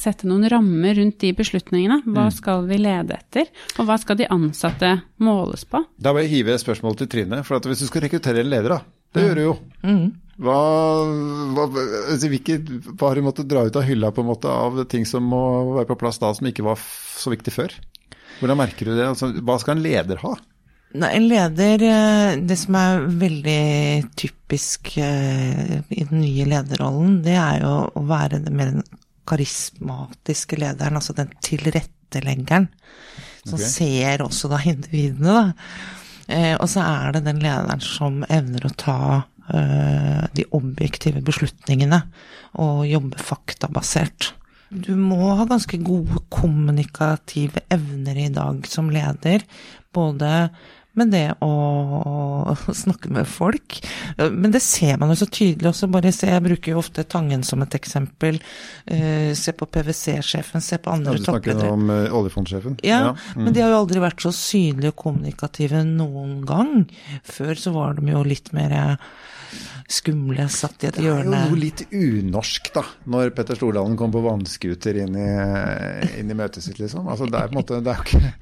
sette 0.00 0.28
noen 0.28 0.48
rammer 0.50 0.96
rundt 0.98 1.18
de 1.22 1.32
beslutningene. 1.36 2.00
Hva 2.06 2.28
mm. 2.28 2.34
skal 2.38 2.66
vi 2.68 2.80
lede 2.80 3.18
etter, 3.18 3.50
og 3.78 3.88
hva 3.88 3.98
skal 4.00 4.18
de 4.20 4.28
ansatte 4.32 4.94
måles 5.22 5.64
på? 5.68 5.82
Da 6.02 6.14
vil 6.16 6.26
jeg 6.26 6.34
hive 6.36 6.56
et 6.56 6.64
spørsmål 6.64 6.98
til 7.00 7.10
Trine. 7.12 7.42
for 7.46 7.62
Hvis 7.70 7.84
du 7.84 7.88
skal 7.90 8.06
rekruttere 8.06 8.44
en 8.44 8.52
leder, 8.52 8.76
da, 8.76 8.82
det 9.14 9.26
gjør 9.26 9.38
du 9.38 9.44
jo. 9.44 9.56
Mm. 9.84 10.04
Hva, 10.42 10.58
hva, 11.54 11.66
altså, 12.10 12.30
hvilke, 12.32 12.56
hva, 12.88 13.10
har 13.10 13.18
du 13.18 13.26
måttet 13.26 13.50
dra 13.50 13.66
ut 13.68 13.76
av 13.78 13.84
hylla 13.86 14.10
på 14.14 14.24
en 14.24 14.30
måte 14.32 14.50
av 14.50 14.80
ting 14.90 15.04
som 15.06 15.26
må 15.28 15.42
være 15.76 15.90
på 15.92 15.98
plass 16.00 16.18
da, 16.22 16.32
som 16.34 16.48
ikke 16.48 16.64
var 16.66 16.80
så 16.80 17.32
viktig 17.34 17.54
før? 17.54 17.76
Hvordan 18.40 18.58
merker 18.58 18.88
du 18.88 18.96
det? 18.96 19.06
Altså, 19.06 19.28
hva 19.44 19.58
skal 19.62 19.76
en 19.76 19.84
leder 19.84 20.22
ha? 20.24 20.32
Nei, 20.92 21.08
en 21.16 21.24
leder 21.24 21.82
eh, 21.86 22.34
Det 22.44 22.56
som 22.60 22.76
er 22.76 23.06
veldig 23.20 23.62
typisk 24.18 24.92
eh, 25.00 25.78
i 25.88 26.04
den 26.04 26.20
nye 26.20 26.48
lederrollen, 26.50 27.20
det 27.24 27.36
er 27.40 27.62
jo 27.62 27.76
å 27.96 28.02
være 28.08 28.42
mer 28.50 28.74
den 28.74 28.84
karismatiske 29.28 30.58
lederen, 30.60 30.98
altså 30.98 31.14
den 31.16 31.32
tilretteleggeren, 31.44 32.68
som 33.44 33.58
okay. 33.58 33.68
ser 33.68 34.24
også 34.24 34.50
da 34.52 34.60
individene, 34.66 35.36
da. 35.38 35.72
Eh, 36.32 36.54
og 36.54 36.68
så 36.70 36.84
er 36.86 37.16
det 37.16 37.24
den 37.26 37.42
lederen 37.42 37.82
som 37.82 38.22
evner 38.30 38.68
å 38.68 38.76
ta 38.78 39.00
eh, 39.52 40.22
de 40.36 40.46
objektive 40.54 41.22
beslutningene 41.24 41.98
og 42.62 42.84
jobbe 42.86 43.18
faktabasert. 43.20 44.32
Du 44.72 44.94
må 44.96 45.34
ha 45.36 45.44
ganske 45.44 45.76
gode 45.84 46.22
kommunikative 46.32 47.64
evner 47.72 48.22
i 48.22 48.30
dag 48.32 48.64
som 48.70 48.88
leder, 48.92 49.44
både 49.92 50.30
men 50.98 51.12
det 51.12 51.24
å 51.40 52.54
snakke 52.76 53.08
med 53.12 53.28
folk 53.28 53.78
Men 54.18 54.52
det 54.52 54.60
ser 54.64 54.98
man 55.00 55.12
jo 55.12 55.16
så 55.22 55.28
tydelig 55.30 55.70
også. 55.70 55.88
Bare 55.92 56.12
se, 56.12 56.28
jeg 56.28 56.44
bruker 56.44 56.74
jo 56.74 56.82
ofte 56.82 57.04
Tangen 57.08 57.44
som 57.46 57.62
et 57.64 57.74
eksempel. 57.76 58.38
Uh, 58.84 59.32
se 59.38 59.54
på 59.56 59.68
PwC-sjefen, 59.72 60.64
se 60.64 60.78
på 60.82 60.92
andre 60.92 61.16
toppledere. 61.18 61.56
Du 61.56 61.62
snakker 61.62 61.72
om 61.72 61.90
uh, 61.90 62.16
oljefondsjefen? 62.20 62.78
Ja, 62.84 63.00
ja. 63.08 63.14
Mm. 63.36 63.44
men 63.44 63.56
de 63.56 63.64
har 63.64 63.72
jo 63.72 63.80
aldri 63.82 64.02
vært 64.04 64.24
så 64.24 64.34
synlige 64.36 64.92
og 64.92 64.98
kommunikative 65.06 65.84
noen 65.88 66.40
gang. 66.48 66.84
Før 67.28 67.54
så 67.58 67.74
var 67.74 67.96
de 67.98 68.12
jo 68.12 68.24
litt 68.26 68.52
mer 68.56 68.76
skumle, 69.92 70.46
satt 70.52 70.84
i 70.84 70.88
et 70.90 70.98
hjørne. 71.02 71.30
Det 71.30 71.38
er 71.38 71.46
jo 71.46 71.52
noe 71.52 71.60
litt 71.60 71.82
unorsk, 71.90 72.70
da, 72.74 72.84
når 73.12 73.32
Petter 73.36 73.58
Stordalen 73.58 73.96
kom 74.00 74.12
på 74.14 74.22
vannskuter 74.24 75.00
inn, 75.04 75.18
inn, 75.18 76.32
i 76.32 76.38
møtet 76.38 76.64
sitt, 76.64 76.80
liksom. 76.80 77.08
Altså, 77.12 77.28
det 77.30 77.40
er 77.40 77.50
på 77.50 77.56
en 77.56 77.60
måte, 77.60 77.80
er 77.82 78.02
ikke, 78.06 78.32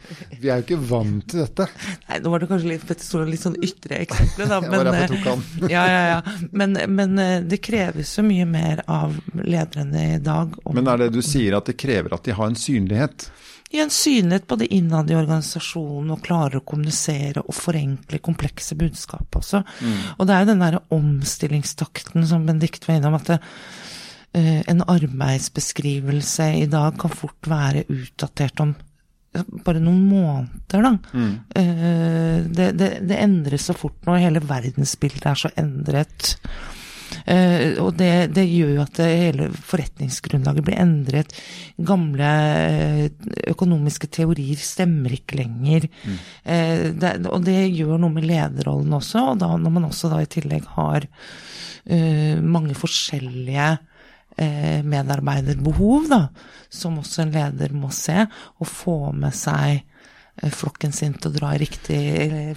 Vi 0.40 0.50
er 0.50 0.62
jo 0.62 0.66
ikke 0.66 0.80
vant 0.90 1.26
til 1.30 1.44
dette. 1.44 1.68
Nei, 2.08 2.20
nå 2.22 2.34
var 2.34 2.44
det 2.44 2.50
kanskje 2.52 2.72
litt, 2.72 2.86
Petter 2.88 3.08
Stordalen 3.08 3.34
litt 3.34 3.44
sånn 3.44 3.58
ytre 3.66 4.00
eksempel, 4.06 4.50
da. 4.50 4.60
Men, 4.70 4.92
tok 5.10 5.26
han. 5.26 5.44
ja, 5.70 5.84
ja, 5.88 6.00
ja. 6.14 6.48
Men, 6.50 6.78
men, 6.88 7.18
eh, 7.20 7.36
det 7.46 7.60
kreves 7.64 8.14
så 8.16 8.24
mye 8.26 8.46
mer 8.48 8.84
av 8.90 9.16
lederne 9.44 10.06
i 10.16 10.18
dag. 10.22 10.54
men 10.74 10.88
er 10.90 11.04
det 11.04 11.12
du 11.14 11.22
sier 11.24 11.56
at 11.58 11.68
det 11.70 11.78
krever 11.80 12.14
at 12.16 12.26
de 12.26 12.36
har 12.36 12.50
en 12.50 12.58
synlighet? 12.58 13.30
En 13.78 13.90
synlighet 13.90 14.46
både 14.50 14.66
innad 14.66 15.10
i 15.10 15.14
organisasjonen 15.14 16.10
og 16.10 16.24
klarer 16.24 16.58
å 16.58 16.66
kommunisere 16.66 17.44
og 17.44 17.54
forenkle 17.54 18.18
komplekse 18.18 18.74
budskap 18.78 19.38
også. 19.38 19.62
Mm. 19.78 19.98
Og 20.16 20.26
det 20.26 20.34
er 20.34 20.42
jo 20.42 20.50
den 20.50 20.64
derre 20.64 20.82
omstillingstakten 20.96 22.26
som 22.26 22.48
Benedicte 22.48 22.90
var 22.90 22.98
innom, 22.98 23.18
at 23.20 23.30
det, 23.30 23.38
uh, 24.34 24.60
en 24.74 24.82
arbeidsbeskrivelse 24.90 26.48
i 26.64 26.66
dag 26.72 26.98
kan 26.98 27.14
fort 27.14 27.50
være 27.50 27.86
utdatert 27.86 28.64
om 28.64 28.74
bare 29.62 29.78
noen 29.78 30.02
måneder, 30.10 30.82
da. 30.82 30.92
Mm. 31.14 31.32
Uh, 31.54 32.50
det, 32.50 32.72
det, 32.74 32.90
det 33.06 33.22
endres 33.22 33.70
så 33.70 33.78
fort 33.78 34.02
nå, 34.02 34.18
hele 34.18 34.42
verdensbildet 34.42 35.30
er 35.30 35.42
så 35.44 35.54
endret. 35.60 36.34
Uh, 37.30 37.78
og 37.84 37.92
det, 37.94 38.32
det, 38.34 38.42
gjør 38.50 38.72
jo 38.74 38.82
at 38.82 39.00
hele 39.06 39.46
forretningsgrunnlaget 39.54 40.64
blir 40.66 40.80
endret. 40.82 41.34
Gamle 41.78 42.30
uh, 42.30 43.04
økonomiske 43.52 44.10
teorier 44.10 44.58
stemmer 44.58 45.14
ikke 45.14 45.38
lenger. 45.38 45.86
Mm. 46.02 46.16
Uh, 46.42 46.86
det, 46.98 47.12
og 47.30 47.44
det 47.46 47.60
gjør 47.68 48.00
noe 48.02 48.16
med 48.16 48.26
lederrollen 48.26 48.98
også, 48.98 49.28
og 49.34 49.44
da 49.44 49.52
når 49.60 49.76
man 49.76 49.86
også 49.90 50.10
da 50.10 50.22
i 50.24 50.30
tillegg 50.30 50.66
har 50.76 51.08
mange 52.44 52.74
forskjellige 52.76 53.70
medarbeiderbehov, 54.86 56.04
da, 56.10 56.18
som 56.70 56.98
også 57.00 57.24
en 57.24 57.32
leder 57.34 57.72
må 57.74 57.88
se, 57.94 58.26
og 58.60 58.68
få 58.68 58.96
med 59.16 59.34
seg 59.34 59.80
flokken 60.48 60.94
sin 60.96 61.12
til 61.18 61.30
å 61.30 61.34
dra 61.34 61.52
i 61.54 61.60
riktig 61.60 62.00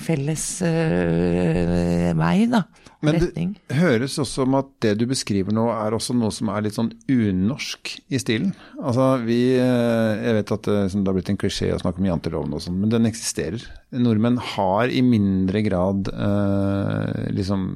felles 0.04 0.46
vei, 0.64 2.38
da. 2.52 2.64
Men 3.04 3.20
det 3.20 3.76
høres 3.76 4.16
også 4.22 4.46
om 4.46 4.56
at 4.62 4.70
det 4.84 4.94
du 5.02 5.04
beskriver 5.10 5.56
nå 5.56 5.66
er 5.74 5.96
også 5.96 6.16
noe 6.16 6.32
som 6.34 6.50
er 6.54 6.64
litt 6.64 6.78
sånn 6.78 6.94
unorsk 7.12 7.92
i 8.08 8.20
stilen. 8.22 8.54
Altså 8.80 9.10
vi 9.26 9.40
eh, 9.60 10.24
Jeg 10.24 10.38
vet 10.40 10.54
at 10.56 10.70
det, 10.70 10.78
det 10.94 11.04
har 11.10 11.18
blitt 11.18 11.32
en 11.34 11.40
klisjé 11.42 11.74
å 11.76 11.82
snakke 11.82 12.00
om 12.00 12.08
janteloven 12.08 12.56
og 12.56 12.64
sånn, 12.64 12.80
men 12.80 12.94
den 12.94 13.10
eksisterer. 13.10 13.66
Nordmenn 13.98 14.40
har 14.54 14.94
i 14.94 15.04
mindre 15.06 15.66
grad 15.66 16.08
uh, 16.16 17.28
liksom 17.36 17.74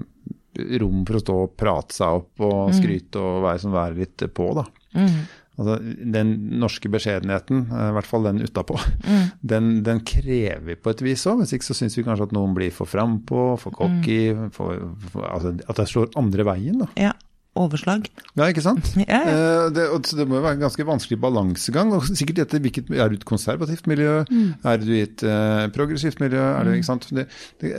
rom 0.82 1.04
for 1.06 1.20
å 1.20 1.22
stå 1.22 1.36
og 1.43 1.58
prate 1.60 1.98
seg 2.00 2.22
opp 2.22 2.46
og 2.48 2.72
mm. 2.72 2.78
skryte 2.80 3.22
og 3.22 3.43
være, 3.43 3.62
som 3.62 3.76
være 3.76 4.00
litt 4.00 4.24
på, 4.34 4.48
da. 4.58 4.63
Mm. 4.98 5.20
Altså, 5.58 5.80
den 6.13 6.34
norske 6.62 6.89
beskjedenheten, 6.93 7.63
eh, 7.74 7.88
i 7.89 7.93
hvert 7.96 8.10
fall 8.10 8.28
den 8.28 8.43
utapå, 8.46 8.78
mm. 9.02 9.24
den, 9.41 9.72
den, 9.88 10.04
krever 10.06 10.62
vi 10.67 10.76
på 10.78 10.93
et 10.93 11.02
vis 11.02 11.26
òg. 11.30 11.41
Hvis 11.41 11.56
ikke 11.58 11.65
så 11.72 11.78
syns 11.80 11.98
vi 11.98 12.06
kanskje 12.06 12.28
at 12.30 12.36
noen 12.38 12.54
blir 12.58 12.74
for 12.74 12.89
frampå, 12.89 13.56
for 13.62 13.74
cocky. 13.74 14.36
Mm. 14.38 14.52
For, 14.54 14.84
for, 15.10 15.26
altså, 15.26 15.56
at 15.65 15.82
det 15.82 15.88
slår 15.89 16.13
andre 16.20 16.46
veien. 16.54 16.84
da. 16.84 16.91
Ja. 17.08 17.15
Overslag. 17.58 18.06
Ja, 18.38 18.48
ikke 18.52 18.62
sant. 18.62 18.91
Ja, 19.02 19.17
ja. 19.17 19.34
Eh, 19.34 19.70
det, 19.74 19.88
det, 20.13 20.26
må 20.30 20.38
jo 20.38 20.43
være 20.46 20.60
en 20.60 20.65
ganske 20.67 20.86
vanskelig 20.86 21.17
balansegang. 21.24 21.93
og 21.98 22.06
sikkert 22.12 22.43
etter 22.46 22.62
hvilket, 22.62 22.91
Er 22.93 23.10
du 23.10 23.17
et 23.17 23.26
konservativt 23.26 23.89
miljø? 23.89 24.20
Mm. 24.30 24.52
Er 24.62 24.78
du 24.82 24.91
i 24.93 25.02
et 25.08 25.24
uh, 25.26 25.65
progressivt 25.74 26.22
miljø? 26.22 26.43
Er 26.43 26.67
du, 26.67 26.76
ikke 26.76 26.91
sant? 26.91 27.10
Det, 27.10 27.26
det, 27.63 27.74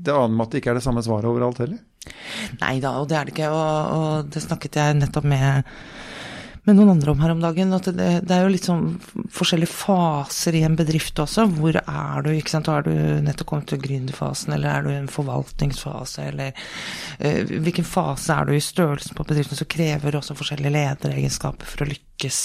det 0.00 0.14
aner 0.14 0.32
meg 0.32 0.46
at 0.46 0.54
det 0.54 0.62
ikke 0.62 0.72
er 0.72 0.80
det 0.80 0.86
samme 0.86 1.04
svaret 1.04 1.28
overalt 1.28 1.60
heller. 1.60 1.82
Nei 2.60 2.78
da, 2.80 2.96
og 3.00 3.08
det 3.10 3.18
er 3.18 3.28
det 3.28 3.36
ikke. 3.36 3.52
Og, 3.52 3.92
og 3.98 4.32
det 4.32 4.44
snakket 4.44 4.80
jeg 4.80 4.98
nettopp 5.02 5.28
med 5.28 5.68
med 6.64 6.78
noen 6.78 6.94
andre 6.94 7.12
om 7.12 7.20
her 7.20 7.32
om 7.34 7.42
dagen, 7.42 7.72
at 7.76 7.88
det, 7.92 8.08
det, 8.24 8.32
er 8.32 8.46
jo 8.46 8.52
litt 8.54 8.68
sånn 8.68 8.86
forskjellige 9.32 9.72
faser 9.74 10.56
i 10.56 10.62
en 10.64 10.78
bedrift 10.78 11.20
også. 11.20 11.44
Hvor 11.58 11.76
er 11.76 12.24
du? 12.24 12.30
ikke 12.32 12.54
sant? 12.54 12.70
Har 12.72 12.86
du 12.86 12.92
nettopp 13.24 13.50
kommet 13.50 13.68
til 13.72 13.82
gründerfasen, 13.82 14.54
eller 14.56 14.70
er 14.70 14.86
du 14.86 14.90
i 14.94 14.96
en 14.96 15.10
forvaltningsfase, 15.12 16.28
eller 16.32 16.56
uh, 16.56 17.52
hvilken 17.52 17.88
fase 17.88 18.32
er 18.32 18.48
du 18.48 18.54
i 18.56 18.64
størrelsen 18.64 19.18
på 19.18 19.28
bedriften, 19.28 19.60
som 19.60 19.68
krever 19.76 20.16
også 20.16 20.38
forskjellige 20.38 20.72
lederegenskaper 20.72 21.68
for 21.68 21.84
å 21.84 21.90
lykkes 21.92 22.42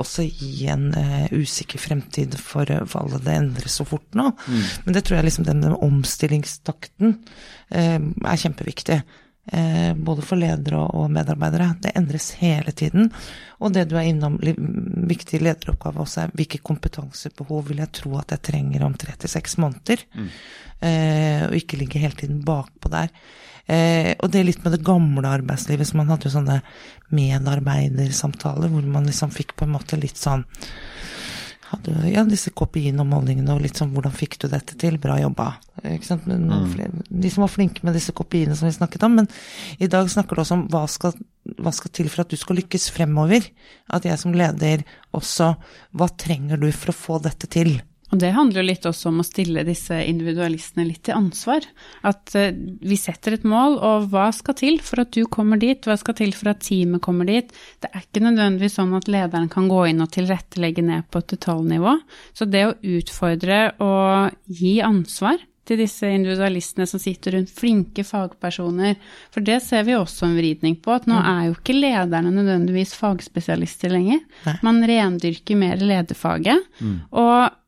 også 0.00 0.24
i 0.24 0.52
en 0.72 0.90
uh, 0.96 1.28
usikker 1.36 1.82
fremtid 1.82 2.38
for, 2.40 2.64
for, 2.86 3.04
alle 3.04 3.20
det 3.26 3.38
endres 3.42 3.76
så 3.76 3.88
fort 3.88 4.08
nå. 4.16 4.30
Mm. 4.46 4.62
Men 4.86 4.96
det 4.96 5.04
tror 5.04 5.20
jeg 5.20 5.28
liksom 5.28 5.48
den, 5.48 5.64
den 5.66 5.76
omstillingstakten 5.76 7.18
uh, 7.76 7.98
er 8.00 8.40
kjempeviktig 8.40 9.02
eh, 9.02 9.18
både 9.50 10.22
for 10.22 10.38
ledere 10.38 10.78
og 10.94 11.08
medarbeidere. 11.10 11.72
Det 11.82 11.90
endres 11.98 12.28
hele 12.38 12.70
tiden. 12.76 13.08
Og 13.58 13.74
det 13.74 13.88
du 13.90 13.96
er 13.98 14.06
innom, 14.08 14.38
viktig 15.10 15.40
lederoppgave 15.42 16.04
også, 16.04 16.22
er 16.22 16.34
hvilke 16.38 16.62
kompetansebehov 16.64 17.66
vil 17.68 17.82
jeg 17.82 17.92
tro 17.98 18.14
at 18.20 18.32
jeg 18.36 18.44
trenger 18.46 18.86
om 18.86 18.94
tre 18.94 19.16
til 19.18 19.32
seks 19.32 19.58
måneder. 19.60 20.04
Mm. 20.14 20.30
Eh, 20.80 21.42
og 21.48 21.56
ikke 21.58 21.80
ligge 21.80 22.00
hele 22.00 22.16
tiden 22.16 22.40
bakpå 22.46 22.92
der. 22.92 23.10
Eh, 23.70 24.14
og 24.16 24.30
det 24.32 24.40
er 24.40 24.48
litt 24.48 24.64
med 24.64 24.74
det 24.74 24.86
gamle 24.86 25.28
arbeidslivet, 25.28 25.86
så 25.86 25.98
man 26.00 26.08
hadde 26.10 26.26
jo 26.26 26.34
sånne 26.38 26.60
medarbeidersamtaler 27.14 28.72
hvor 28.72 28.86
man 28.88 29.06
liksom 29.06 29.34
fikk 29.34 29.54
på 29.58 29.66
en 29.66 29.76
måte 29.76 29.98
litt 30.00 30.18
sånn 30.18 30.46
hadde 31.70 32.10
ja, 32.10 32.24
disse 32.26 32.52
kopiene 32.56 33.02
og 33.04 33.10
målingene 33.10 33.54
og 33.54 33.62
litt 33.62 33.78
sånn 33.78 33.92
'hvordan 33.94 34.14
fikk 34.14 34.38
du 34.42 34.48
dette 34.50 34.76
til', 34.78 34.98
bra 35.00 35.18
jobba. 35.20 35.52
Mm. 35.84 37.02
De 37.08 37.30
som 37.30 37.42
var 37.42 37.52
flinke 37.52 37.84
med 37.86 37.94
disse 37.94 38.12
kopiene 38.12 38.56
som 38.56 38.68
vi 38.68 38.74
snakket 38.74 39.04
om. 39.06 39.14
Men 39.14 39.28
i 39.78 39.86
dag 39.86 40.10
snakker 40.10 40.36
du 40.36 40.42
også 40.42 40.58
om 40.58 40.66
hva 40.68 40.86
skal, 40.88 41.14
hva 41.56 41.72
skal 41.72 41.90
til 41.90 42.08
for 42.08 42.22
at 42.22 42.28
du 42.28 42.36
skal 42.36 42.56
lykkes 42.56 42.90
fremover. 42.90 43.46
At 43.88 44.04
jeg 44.04 44.18
som 44.18 44.32
leder 44.32 44.84
også 45.14 45.56
Hva 45.94 46.06
trenger 46.16 46.56
du 46.56 46.70
for 46.70 46.92
å 46.92 46.94
få 46.94 47.22
dette 47.22 47.46
til? 47.50 47.80
Og 48.10 48.18
det 48.18 48.32
handler 48.34 48.60
jo 48.60 48.66
litt 48.66 48.86
også 48.88 49.10
om 49.10 49.20
å 49.22 49.26
stille 49.26 49.62
disse 49.66 49.96
individualistene 50.02 50.86
litt 50.88 51.04
til 51.06 51.18
ansvar. 51.18 51.66
At 52.06 52.34
uh, 52.34 52.50
vi 52.54 52.98
setter 52.98 53.36
et 53.36 53.46
mål, 53.46 53.78
og 53.78 54.08
hva 54.12 54.28
skal 54.34 54.58
til 54.58 54.80
for 54.84 55.04
at 55.04 55.12
du 55.14 55.22
kommer 55.30 55.60
dit? 55.62 55.78
Hva 55.86 55.98
skal 56.00 56.18
til 56.18 56.34
for 56.36 56.52
at 56.52 56.64
teamet 56.66 57.02
kommer 57.04 57.28
dit? 57.28 57.52
Det 57.82 57.92
er 57.92 58.02
ikke 58.02 58.24
nødvendigvis 58.26 58.78
sånn 58.80 58.96
at 58.98 59.10
lederen 59.10 59.50
kan 59.52 59.70
gå 59.70 59.84
inn 59.92 60.02
og 60.02 60.10
tilrettelegge 60.16 60.84
ned 60.86 61.06
på 61.10 61.22
et 61.22 61.30
detaljnivå. 61.36 61.94
Så 62.34 62.50
det 62.50 62.66
å 62.66 62.74
utfordre 62.98 63.62
og 63.84 64.58
gi 64.58 64.80
ansvar 64.84 65.38
til 65.70 65.78
disse 65.84 66.08
individualistene 66.10 66.86
som 66.88 66.98
sitter 66.98 67.36
rundt, 67.36 67.52
flinke 67.54 68.02
fagpersoner. 68.06 68.96
For 69.30 69.44
det 69.46 69.60
ser 69.62 69.84
vi 69.86 69.94
også 69.94 70.26
en 70.26 70.36
vridning 70.38 70.76
på, 70.82 70.96
at 70.96 71.06
nå 71.06 71.14
mm. 71.14 71.28
er 71.30 71.44
jo 71.46 71.54
ikke 71.54 71.76
lederne 71.76 72.32
nødvendigvis 72.34 72.96
fagspesialister 72.98 73.94
lenger. 73.94 74.24
Man 74.66 74.82
rendyrker 74.90 75.60
mer 75.60 75.78
lederfaget. 75.84 76.66
Mm. 76.80 76.96
Og 77.22 77.59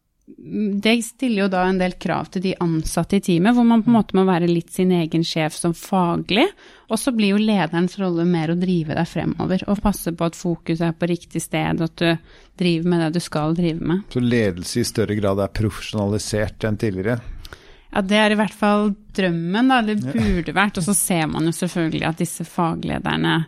det 0.83 0.97
stiller 1.07 1.45
jo 1.45 1.49
da 1.53 1.63
en 1.69 1.79
del 1.79 1.93
krav 2.03 2.27
til 2.35 2.43
de 2.43 2.53
ansatte 2.61 3.21
i 3.21 3.23
teamet, 3.23 3.55
hvor 3.55 3.67
man 3.67 3.85
på 3.85 3.93
en 3.93 3.97
måte 4.01 4.17
må 4.19 4.25
være 4.27 4.49
litt 4.51 4.73
sin 4.75 4.91
egen 4.97 5.23
sjef 5.27 5.55
som 5.55 5.75
faglig. 5.79 6.49
Og 6.91 6.99
så 6.99 7.13
blir 7.15 7.37
jo 7.37 7.43
lederens 7.43 7.95
rolle 8.01 8.27
mer 8.27 8.51
å 8.51 8.59
drive 8.59 8.97
deg 8.99 9.07
fremover 9.07 9.63
og 9.71 9.83
passe 9.85 10.11
på 10.11 10.27
at 10.27 10.39
fokuset 10.39 10.89
er 10.89 10.97
på 10.99 11.09
riktig 11.13 11.45
sted, 11.45 11.85
at 11.87 11.95
du 12.03 12.11
driver 12.59 12.91
med 12.91 13.05
det 13.05 13.13
du 13.15 13.23
skal 13.23 13.55
drive 13.55 13.87
med. 13.93 14.03
Så 14.11 14.25
ledelse 14.25 14.83
i 14.83 14.89
større 14.89 15.17
grad 15.21 15.45
er 15.45 15.55
profesjonalisert 15.55 16.67
enn 16.67 16.81
tidligere? 16.81 17.21
Ja, 17.93 18.03
det 18.03 18.19
er 18.19 18.35
i 18.35 18.41
hvert 18.41 18.57
fall 18.57 18.95
drømmen, 19.15 19.69
da. 19.71 19.83
Det 19.87 19.99
burde 20.03 20.57
vært. 20.57 20.81
Og 20.81 20.89
så 20.89 20.97
ser 20.97 21.29
man 21.31 21.47
jo 21.47 21.55
selvfølgelig 21.55 22.09
at 22.09 22.25
disse 22.25 22.47
faglederne 22.49 23.45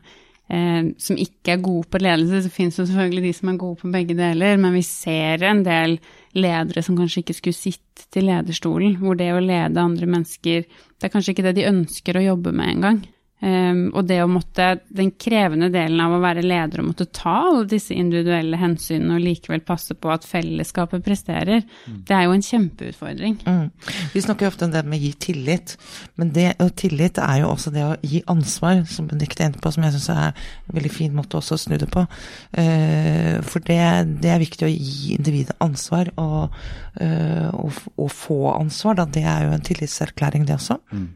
eh, 0.49 0.91
som 0.99 1.21
ikke 1.21 1.55
er 1.55 1.65
gode 1.65 1.89
på 1.91 2.01
ledelse, 2.03 2.43
Så 2.45 2.53
finnes 2.53 2.77
det 2.77 2.89
selvfølgelig 2.89 3.23
de 3.23 3.33
som 3.33 3.49
er 3.49 3.57
gode 3.57 3.81
på 3.81 3.93
begge 3.93 4.15
deler, 4.15 4.57
men 4.57 4.75
vi 4.75 4.83
ser 4.83 5.43
en 5.43 5.65
del 5.65 5.99
ledere 6.35 6.83
som 6.83 6.97
kanskje 6.97 7.23
ikke 7.23 7.39
skulle 7.39 7.55
sitte 7.55 8.09
til 8.11 8.27
lederstolen, 8.27 8.97
hvor 8.99 9.15
det 9.15 9.33
å 9.33 9.41
lede 9.41 9.81
andre 9.81 10.07
mennesker, 10.07 10.65
det 10.65 11.05
er 11.05 11.13
kanskje 11.13 11.35
ikke 11.35 11.47
det 11.49 11.57
de 11.61 11.69
ønsker 11.71 12.17
å 12.19 12.29
jobbe 12.35 12.53
med 12.53 12.77
engang. 12.77 13.03
Um, 13.44 13.90
og 13.92 14.07
det 14.09 14.20
å 14.23 14.29
måtte, 14.31 14.79
den 14.94 15.11
krevende 15.20 15.66
delen 15.73 15.99
av 16.01 16.14
å 16.16 16.20
være 16.23 16.44
leder 16.47 16.81
og 16.81 16.87
måtte 16.92 17.05
ta 17.12 17.33
alle 17.51 17.64
disse 17.68 17.92
individuelle 17.92 18.57
hensynene 18.57 19.18
og 19.18 19.25
likevel 19.25 19.61
passe 19.66 19.97
på 19.99 20.12
at 20.14 20.25
fellesskapet 20.25 21.03
presterer, 21.05 21.64
mm. 21.85 21.99
det 22.09 22.14
er 22.16 22.23
jo 22.25 22.37
en 22.38 22.44
kjempeutfordring. 22.47 23.35
Mm. 23.44 23.66
Vi 24.14 24.23
snakker 24.25 24.49
ofte 24.49 24.64
om 24.64 24.73
det 24.73 24.85
med 24.87 24.97
å 24.97 25.05
gi 25.05 25.11
tillit, 25.27 25.75
men 26.16 26.31
det, 26.37 26.47
og 26.62 26.70
tillit 26.81 27.20
er 27.20 27.42
jo 27.42 27.51
også 27.51 27.73
det 27.75 27.83
å 27.85 27.90
gi 28.07 28.23
ansvar, 28.33 28.85
som 28.88 29.11
Benedicte 29.11 29.44
endte 29.44 29.61
på, 29.61 29.75
som 29.75 29.85
jeg 29.85 29.97
syns 29.99 30.09
er 30.14 30.31
en 30.31 30.79
veldig 30.79 30.94
fin 30.94 31.18
måte 31.18 31.37
også 31.40 31.59
å 31.59 31.62
snu 31.66 31.77
det 31.83 31.90
på. 31.92 32.07
Uh, 32.55 33.42
for 33.44 33.66
det, 33.66 33.83
det, 34.23 34.31
er 34.31 34.40
viktig 34.40 34.68
å 34.68 34.73
gi 34.73 35.18
individet 35.18 35.59
ansvar, 35.64 36.14
og, 36.23 36.55
uh, 37.03 37.51
og, 37.51 37.85
og 37.99 38.09
få 38.14 38.40
ansvar, 38.55 39.03
da. 39.03 39.09
Det 39.18 39.27
er 39.27 39.51
jo 39.51 39.53
en 39.59 39.68
tillitserklæring, 39.68 40.49
det 40.49 40.57
også. 40.57 40.79
Mm. 40.94 41.11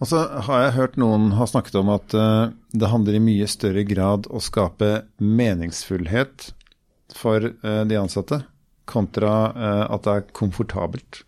Og 0.00 0.08
så 0.08 0.20
har 0.46 0.62
jeg 0.64 0.76
hørt 0.78 0.98
noen 1.00 1.32
ha 1.36 1.46
snakket 1.48 1.76
om 1.80 1.90
at 1.92 2.14
uh, 2.16 2.52
det 2.72 2.90
handler 2.92 3.18
i 3.18 3.22
mye 3.24 3.48
større 3.50 3.84
grad 3.88 4.28
å 4.30 4.40
skape 4.42 5.02
meningsfullhet 5.20 6.50
for 7.16 7.50
uh, 7.50 7.82
de 7.88 7.98
ansatte, 8.00 8.40
kontra 8.90 9.34
uh, 9.52 9.84
at 9.90 10.06
det 10.06 10.14
er 10.14 10.30
komfortabelt. 10.36 11.24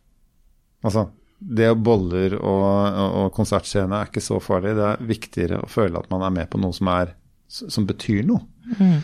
Altså, 0.87 1.11
det 1.43 1.73
å 1.73 1.79
boller 1.79 2.39
og, 2.39 3.01
og 3.03 3.35
konsertscene 3.35 3.99
er 3.99 4.11
ikke 4.11 4.23
så 4.25 4.39
farlig. 4.43 4.77
Det 4.79 4.87
er 4.93 5.05
viktigere 5.11 5.61
å 5.63 5.71
føle 5.71 5.99
at 5.99 6.09
man 6.13 6.25
er 6.27 6.35
med 6.35 6.51
på 6.51 6.61
noe 6.63 6.75
som, 6.75 6.89
er, 6.95 7.17
som 7.51 7.87
betyr 7.89 8.23
noe. 8.29 8.47
Mm. 8.79 9.03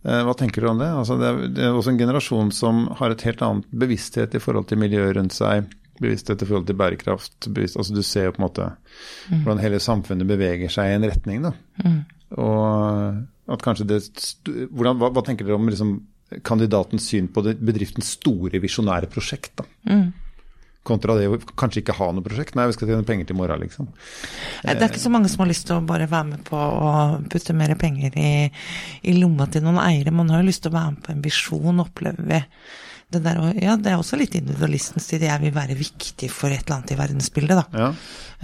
Hva 0.00 0.32
tenker 0.36 0.64
du 0.64 0.68
om 0.70 0.78
det? 0.80 0.88
Altså, 0.96 1.16
det, 1.20 1.28
er, 1.28 1.50
det 1.56 1.64
er 1.64 1.76
også 1.76 1.92
en 1.92 2.00
generasjon 2.00 2.52
som 2.56 2.86
har 3.00 3.12
et 3.12 3.24
helt 3.24 3.42
annet 3.44 3.72
bevissthet 3.82 4.36
i 4.36 4.40
forhold 4.40 4.68
til 4.68 4.80
miljøet 4.80 5.16
rundt 5.16 5.36
seg 5.36 5.68
bevissthet 6.00 6.42
i 6.42 6.48
forhold 6.48 6.68
til 6.68 6.78
bærekraft. 6.80 7.36
Bevisst, 7.48 7.78
altså 7.80 7.96
Du 7.96 8.02
ser 8.06 8.28
jo 8.28 8.36
på 8.36 8.42
en 8.42 8.46
måte 8.46 8.70
mm. 8.70 9.42
hvordan 9.42 9.62
hele 9.64 9.82
samfunnet 9.82 10.28
beveger 10.28 10.72
seg 10.72 10.90
i 10.90 10.96
en 10.98 11.10
retning. 11.10 11.44
da. 11.44 11.52
Mm. 11.84 12.00
Og 12.40 13.54
at 13.54 13.66
kanskje 13.66 13.88
det, 13.90 14.00
hvordan, 14.70 14.98
hva, 15.00 15.10
hva, 15.10 15.22
tenker 15.26 15.46
dere 15.46 15.58
om 15.58 15.68
liksom, 15.70 15.94
kandidatens 16.46 17.08
syn 17.10 17.30
på 17.32 17.42
det, 17.46 17.58
bedriftens 17.58 18.14
store 18.18 18.62
visjonære 18.62 19.10
prosjekt? 19.10 19.56
da? 19.60 19.66
Mm. 19.90 20.10
Kontra 20.86 21.12
det 21.18 21.26
å 21.28 21.36
kanskje 21.60 21.82
ikke 21.82 21.98
ha 21.98 22.06
noe 22.14 22.24
prosjekt. 22.24 22.54
Nei, 22.56 22.64
vi 22.70 22.76
skal 22.76 22.88
tjene 22.88 23.04
penger 23.04 23.26
til 23.28 23.36
i 23.36 23.40
morgen, 23.42 23.60
liksom. 23.60 23.90
Det 24.64 24.78
er 24.78 24.86
ikke 24.86 25.02
så 25.02 25.12
mange 25.12 25.28
som 25.28 25.42
har 25.44 25.50
lyst 25.50 25.66
til 25.68 25.76
å 25.76 25.84
bare 25.84 26.06
være 26.08 26.30
med 26.30 26.44
på 26.46 26.56
å 26.56 26.92
putte 27.30 27.56
mer 27.56 27.74
penger 27.80 28.16
i, 28.16 28.30
i 29.04 29.16
lomma 29.18 29.50
til 29.52 29.66
noen 29.66 29.82
eiere. 29.82 30.14
Man 30.14 30.32
har 30.32 30.40
jo 30.40 30.48
lyst 30.48 30.64
til 30.64 30.72
å 30.72 30.78
være 30.78 30.94
med 30.94 31.02
på 31.04 31.12
en 31.12 31.26
visjon, 31.26 31.84
opplever 31.84 32.30
vi 32.30 32.40
det, 33.10 33.20
der, 33.24 33.38
ja, 33.58 33.74
det 33.80 33.90
er 33.90 33.98
også 33.98 34.18
litt 34.20 34.36
individualistens 34.38 35.08
tid. 35.10 35.24
Jeg 35.26 35.42
vil 35.42 35.54
være 35.54 35.74
viktig 35.78 36.28
for 36.30 36.52
et 36.54 36.62
eller 36.62 36.76
annet 36.76 36.92
i 36.94 36.98
verdensbildet, 37.00 37.58
da. 37.58 37.80
Ja. 37.82 37.88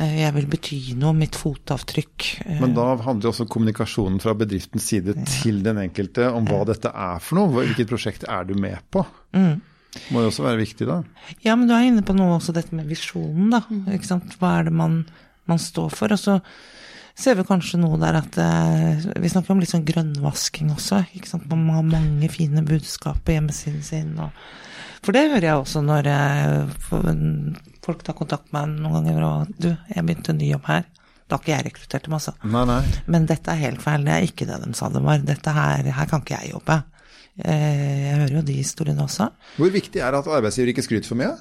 Eh, 0.03 0.17
jeg 0.25 0.35
vil 0.35 0.49
bety 0.51 0.79
noe, 0.99 1.15
mitt 1.15 1.39
fotavtrykk. 1.39 2.27
Eh. 2.43 2.59
Men 2.63 2.75
da 2.77 2.89
handler 3.07 3.31
også 3.31 3.47
kommunikasjonen 3.53 4.19
fra 4.23 4.35
bedriftens 4.39 4.89
side 4.91 5.15
ja. 5.15 5.29
til 5.39 5.63
den 5.67 5.79
enkelte 5.85 6.33
om 6.35 6.49
hva 6.51 6.65
dette 6.69 6.91
er 6.91 7.23
for 7.23 7.39
noe. 7.39 7.53
Hvilket 7.61 7.93
prosjekt 7.93 8.27
er 8.27 8.49
du 8.49 8.57
med 8.59 8.83
på? 8.91 9.05
Mm. 9.37 9.63
Må 10.13 10.25
jo 10.25 10.33
også 10.33 10.45
være 10.45 10.61
viktig, 10.65 10.89
da. 10.89 11.01
Ja, 11.47 11.55
men 11.55 11.71
du 11.71 11.77
er 11.77 11.87
inne 11.87 12.05
på 12.07 12.17
noe 12.17 12.37
også, 12.41 12.55
dette 12.57 12.75
med 12.77 12.91
visjonen, 12.91 13.53
da. 13.55 13.63
Ikke 13.95 14.11
sant? 14.11 14.35
Hva 14.41 14.59
er 14.59 14.69
det 14.69 14.75
man, 14.77 15.05
man 15.47 15.63
står 15.63 15.95
for? 15.95 16.13
Og 16.13 16.21
så 16.21 16.41
ser 17.17 17.39
vi 17.39 17.45
kanskje 17.49 17.81
noe 17.81 17.99
der 18.01 18.19
at 18.21 18.37
eh, 18.43 19.07
Vi 19.23 19.31
snakker 19.33 19.55
om 19.55 19.63
litt 19.63 19.73
sånn 19.73 19.87
grønnvasking 19.89 20.73
også. 20.75 21.03
ikke 21.17 21.31
sant? 21.31 21.47
Man 21.51 21.69
har 21.73 21.87
mange 21.89 22.29
fine 22.33 22.65
budskap 22.67 23.23
på 23.25 23.37
hjemmesiden 23.37 23.83
sin. 23.87 24.13
Og, 24.21 24.35
for 25.05 25.17
det 25.17 25.27
hører 25.31 25.49
jeg 25.49 25.63
også 25.63 25.83
når 25.87 26.11
jeg, 26.11 26.69
folk 27.87 28.05
tar 28.05 28.19
kontakt 28.19 28.53
med 28.53 28.77
meg 28.77 28.85
noen 28.85 29.09
ganger 29.09 29.27
og 29.31 29.57
Du, 29.57 29.71
jeg 29.73 30.05
begynte 30.05 30.35
en 30.35 30.41
ny 30.43 30.53
jobb 30.53 30.69
her. 30.71 30.87
Da 31.27 31.35
har 31.35 31.43
ikke 31.43 31.55
jeg 31.57 31.67
rekruttert 31.67 32.05
dem, 32.07 32.15
altså. 32.15 32.37
Nei, 32.47 32.63
nei. 32.69 32.83
Men 33.11 33.25
dette 33.27 33.51
er 33.51 33.65
helt 33.65 33.83
feil. 33.83 34.05
Det 34.07 34.13
er 34.15 34.27
ikke 34.29 34.47
det 34.47 34.61
de 34.63 34.69
sa 34.79 34.91
det 34.95 35.03
var. 35.03 35.25
Dette 35.27 35.55
her, 35.57 35.89
her 35.97 36.11
kan 36.13 36.23
ikke 36.23 36.39
jeg 36.39 36.53
jobbe. 36.53 36.77
Eh, 37.43 38.05
jeg 38.07 38.21
hører 38.21 38.37
jo 38.39 38.43
de 38.47 38.61
historiene 38.61 39.03
også. 39.03 39.27
Hvor 39.59 39.73
viktig 39.75 40.01
er 40.01 40.15
det 40.15 40.21
at 40.23 40.31
arbeidsgiver 40.39 40.71
ikke 40.71 40.85
skryter 40.87 41.11
for 41.11 41.19
mye? 41.19 41.33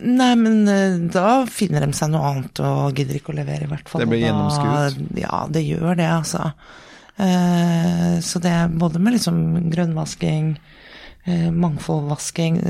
Nei, 0.00 0.34
men 0.36 0.68
eh, 0.68 0.98
da 1.12 1.44
finner 1.50 1.84
de 1.84 1.96
seg 1.96 2.12
noe 2.12 2.26
annet 2.28 2.60
og 2.62 2.98
gidder 2.98 3.18
ikke 3.18 3.32
å 3.32 3.38
levere, 3.38 3.66
i 3.66 3.70
hvert 3.70 3.88
fall. 3.88 4.02
Det 4.02 4.10
blir 4.10 4.22
gjennomskuet? 4.22 5.00
Ja, 5.18 5.44
det 5.50 5.64
gjør 5.66 5.96
det, 5.98 6.08
altså. 6.10 6.50
Eh, 7.20 8.18
så 8.24 8.42
det 8.44 8.52
er 8.54 8.74
både 8.82 9.02
med 9.02 9.16
liksom 9.16 9.40
grønnvasking, 9.72 10.52
eh, 11.24 11.48
mangfoldvasking 11.50 12.60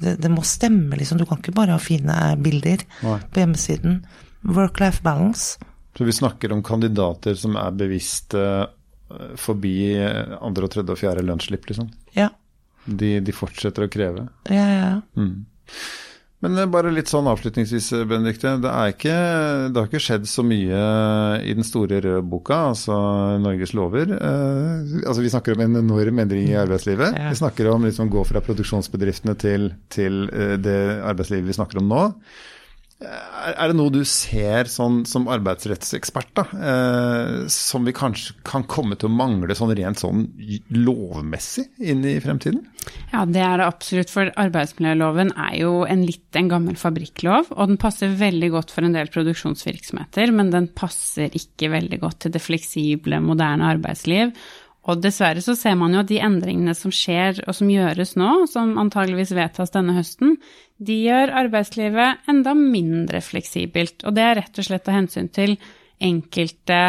det, 0.00 0.16
det, 0.20 0.32
må 0.32 0.44
stemme, 0.46 0.98
liksom. 1.00 1.20
Du 1.20 1.26
kan 1.28 1.40
ikke 1.42 1.56
bare 1.56 1.76
ha 1.76 1.82
fine 1.82 2.18
bilder 2.44 2.84
Nei. 3.06 3.18
på 3.32 3.42
hjemmesiden. 3.42 4.02
Work-life 4.46 5.02
balance. 5.06 5.72
Så 5.98 6.06
vi 6.06 6.14
snakker 6.16 6.52
om 6.54 6.62
kandidater 6.64 7.34
som 7.36 7.58
er 7.60 7.74
bevisst 7.76 8.36
forbi 9.42 9.74
andre 9.98 10.68
og 10.68 10.70
tredje 10.70 10.94
og 10.94 11.00
fjerde 11.00 11.24
lønnsslipp, 11.26 11.66
liksom? 11.66 11.88
Ja. 12.14 12.28
De, 12.86 13.16
de, 13.20 13.34
fortsetter 13.34 13.84
å 13.84 13.90
kreve? 13.92 14.28
Ja, 14.48 14.68
ja. 14.70 14.92
Mm. 15.18 15.42
Men 16.44 16.56
eh, 16.56 16.68
bare 16.72 16.92
litt 16.92 17.10
sånn 17.10 17.28
avslutningsvis, 17.30 17.90
eh, 17.96 18.06
Benedikte. 18.08 18.54
Det, 18.62 18.72
ikke, 18.94 19.16
det 19.68 19.80
har 19.80 19.88
ikke 19.90 20.02
skjedd 20.02 20.28
så 20.30 20.44
mye 20.46 20.84
i 21.44 21.56
den 21.56 21.66
store 21.66 22.00
røde 22.00 22.24
boka, 22.24 22.62
altså 22.72 22.96
Norges 23.42 23.74
lover. 23.76 24.14
Eh, 24.16 24.94
altså 25.04 25.24
Vi 25.24 25.32
snakker 25.32 25.56
om 25.56 25.64
en 25.66 25.82
enorm 25.82 26.22
endring 26.24 26.48
i 26.48 26.56
arbeidslivet. 26.60 27.18
Ja. 27.18 27.28
Vi 27.34 27.40
snakker 27.42 27.68
om 27.72 27.84
liksom 27.88 28.12
gå 28.12 28.24
fra 28.28 28.42
produksjonsbedriftene 28.44 29.36
til, 29.40 29.72
til 29.92 30.24
eh, 30.32 30.56
det 30.60 30.80
arbeidslivet 31.12 31.50
vi 31.52 31.58
snakker 31.60 31.82
om 31.82 31.92
nå. 31.92 32.06
Er 33.00 33.70
det 33.70 33.76
noe 33.78 33.88
du 33.92 34.02
ser 34.04 34.68
sånn, 34.68 35.06
som 35.08 35.28
arbeidsrettsekspert, 35.32 36.34
da, 36.36 36.42
eh, 36.52 37.36
som 37.48 37.86
vi 37.88 37.94
kanskje 37.96 38.34
kan 38.44 38.66
komme 38.68 38.98
til 39.00 39.08
å 39.08 39.14
mangle 39.16 39.56
sånn 39.56 39.72
rent 39.76 40.02
sånn 40.02 40.26
lovmessig 40.76 41.64
inn 41.80 42.04
i 42.04 42.18
fremtiden? 42.20 42.60
Ja, 43.14 43.24
det 43.24 43.40
er 43.40 43.56
det 43.56 43.68
absolutt. 43.70 44.12
For 44.12 44.28
arbeidsmiljøloven 44.44 45.32
er 45.32 45.54
jo 45.62 45.72
en 45.88 46.04
litt 46.04 46.36
en 46.36 46.52
gammel 46.52 46.76
fabrikklov. 46.80 47.48
Og 47.56 47.72
den 47.72 47.80
passer 47.80 48.12
veldig 48.20 48.52
godt 48.52 48.74
for 48.74 48.84
en 48.84 48.96
del 48.96 49.08
produksjonsvirksomheter, 49.12 50.34
men 50.36 50.52
den 50.52 50.68
passer 50.76 51.32
ikke 51.36 51.72
veldig 51.72 52.02
godt 52.04 52.26
til 52.26 52.36
det 52.36 52.44
fleksible, 52.44 53.22
moderne 53.24 53.72
arbeidsliv. 53.78 54.36
Og 54.88 55.02
dessverre 55.04 55.42
så 55.44 55.52
ser 55.58 55.76
man 55.76 55.92
jo 55.92 56.00
at 56.00 56.08
de 56.08 56.20
endringene 56.24 56.72
som 56.76 56.92
skjer 56.94 57.42
og 57.44 57.52
som 57.56 57.68
gjøres 57.68 58.14
nå, 58.16 58.30
som 58.48 58.78
antageligvis 58.80 59.34
vedtas 59.36 59.74
denne 59.74 59.96
høsten, 59.98 60.38
de 60.80 60.96
gjør 61.04 61.34
arbeidslivet 61.42 62.30
enda 62.30 62.54
mindre 62.56 63.20
fleksibelt. 63.24 64.00
Og 64.08 64.16
det 64.16 64.24
er 64.24 64.40
rett 64.40 64.60
og 64.62 64.66
slett 64.66 64.88
av 64.88 64.96
hensyn 64.96 65.28
til 65.36 65.58
enkelte 66.00 66.80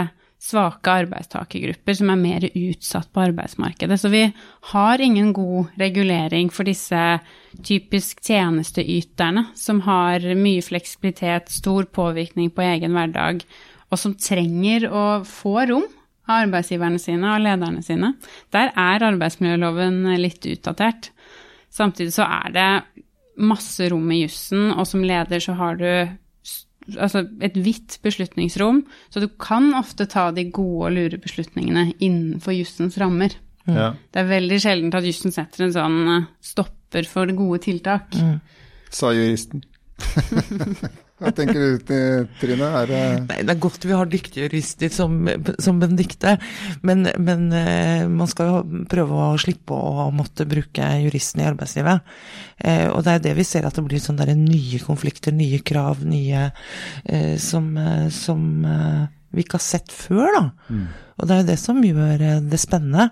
svake 0.42 0.94
arbeidstakergrupper 1.04 2.00
som 2.00 2.10
er 2.10 2.18
mer 2.18 2.46
utsatt 2.48 3.12
på 3.14 3.22
arbeidsmarkedet. 3.28 4.00
Så 4.00 4.10
vi 4.10 4.24
har 4.72 5.04
ingen 5.04 5.30
god 5.36 5.76
regulering 5.78 6.50
for 6.50 6.66
disse 6.66 7.20
typisk 7.62 8.24
tjenesteyterne 8.26 9.50
som 9.54 9.84
har 9.86 10.26
mye 10.40 10.64
fleksibilitet, 10.66 11.52
stor 11.54 11.86
påvirkning 11.94 12.50
på 12.56 12.66
egen 12.66 12.98
hverdag, 12.98 13.44
og 13.92 14.00
som 14.00 14.16
trenger 14.18 14.88
å 14.90 15.06
få 15.28 15.60
rom 15.70 15.90
av 16.30 16.46
arbeidsgiverne 16.46 17.00
sine 17.02 17.36
og 17.36 17.44
lederne 17.44 17.84
sine. 17.86 18.14
Der 18.54 18.72
er 18.78 19.08
arbeidsmiljøloven 19.12 20.04
litt 20.22 20.46
utdatert. 20.50 21.12
Samtidig 21.72 22.14
så 22.16 22.28
er 22.28 22.56
det 22.56 22.70
masse 23.42 23.88
rom 23.90 24.10
i 24.12 24.24
jussen, 24.24 24.72
og 24.76 24.86
som 24.90 25.06
leder 25.06 25.42
så 25.42 25.56
har 25.58 25.80
du 25.80 25.88
altså 26.98 27.24
et 27.46 27.56
vidt 27.62 28.00
beslutningsrom, 28.04 28.82
så 29.14 29.22
du 29.22 29.30
kan 29.42 29.70
ofte 29.78 30.08
ta 30.10 30.30
de 30.36 30.48
gode 30.54 30.90
og 30.90 30.96
lure 30.96 31.20
beslutningene 31.22 31.92
innenfor 32.00 32.56
jussens 32.58 32.98
rammer. 33.02 33.36
Mm. 33.68 33.76
Ja. 33.78 33.90
Det 34.12 34.24
er 34.24 34.32
veldig 34.32 34.60
sjelden 34.64 34.96
at 34.98 35.06
jussen 35.06 35.34
setter 35.34 35.68
en 35.68 35.76
sånn 35.76 36.00
eh, 36.16 36.30
stopper 36.44 37.08
for 37.10 37.30
gode 37.38 37.62
tiltak. 37.68 38.10
Mm. 38.18 38.40
Sa 38.92 39.14
juristen. 39.16 39.64
Hva 41.22 41.32
tenker 41.38 41.60
du, 41.62 41.92
Trine? 42.42 42.68
Er 42.82 42.90
det 42.90 43.02
Nei, 43.28 43.40
Det 43.46 43.54
er 43.54 43.62
godt 43.62 43.86
vi 43.86 43.94
har 43.94 44.10
dyktige 44.10 44.48
jurister 44.48 44.90
som, 44.94 45.20
som 45.62 45.82
Benedicte, 45.82 46.34
men, 46.88 47.06
men 47.22 47.46
eh, 47.54 48.08
man 48.10 48.30
skal 48.30 48.50
jo 48.50 48.82
prøve 48.90 49.20
å 49.28 49.38
slippe 49.42 49.78
å 49.78 50.08
måtte 50.16 50.48
bruke 50.50 50.88
juristen 51.04 51.44
i 51.44 51.48
arbeidslivet. 51.52 52.10
Eh, 52.58 52.88
og 52.90 53.06
det 53.06 53.16
er 53.16 53.24
det 53.28 53.36
vi 53.38 53.46
ser, 53.46 53.68
at 53.68 53.78
det 53.78 53.86
blir 53.86 54.02
sånne 54.02 54.34
nye 54.40 54.82
konflikter, 54.82 55.36
nye 55.36 55.62
krav, 55.66 56.02
nye 56.08 56.48
eh, 57.06 57.38
som, 57.42 57.70
som 58.14 58.44
vi 59.32 59.46
ikke 59.46 59.60
har 59.60 59.68
sett 59.68 59.94
før, 59.94 60.28
da. 60.40 60.46
Mm. 60.74 60.86
Og 61.22 61.28
det 61.28 61.34
er 61.36 61.42
jo 61.44 61.50
det 61.52 61.62
som 61.62 61.82
gjør 61.86 62.22
det 62.50 62.58
spennende. 62.58 63.12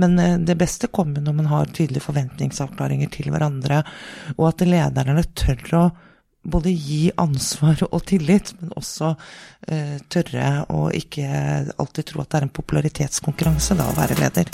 Men 0.00 0.16
det 0.48 0.56
beste 0.56 0.88
kommer 0.88 1.20
når 1.20 1.34
man 1.36 1.50
har 1.50 1.68
tydelige 1.68 2.06
forventningsavklaringer 2.06 3.10
til 3.12 3.28
hverandre, 3.28 3.82
og 4.38 4.46
at 4.48 4.64
lederne 4.64 5.26
tør 5.36 5.74
å 5.76 5.82
både 6.42 6.72
gi 6.72 7.10
ansvar 7.20 7.82
og 7.90 8.04
tillit, 8.08 8.54
men 8.60 8.72
også 8.78 9.12
uh, 9.12 9.96
tørre 10.12 10.46
å 10.72 10.86
ikke 10.96 11.26
alltid 11.76 12.10
tro 12.10 12.22
at 12.22 12.30
det 12.30 12.40
er 12.40 12.46
en 12.48 12.54
popularitetskonkurranse 12.60 13.76
da 13.78 13.90
å 13.90 13.96
være 13.98 14.18
leder. 14.20 14.52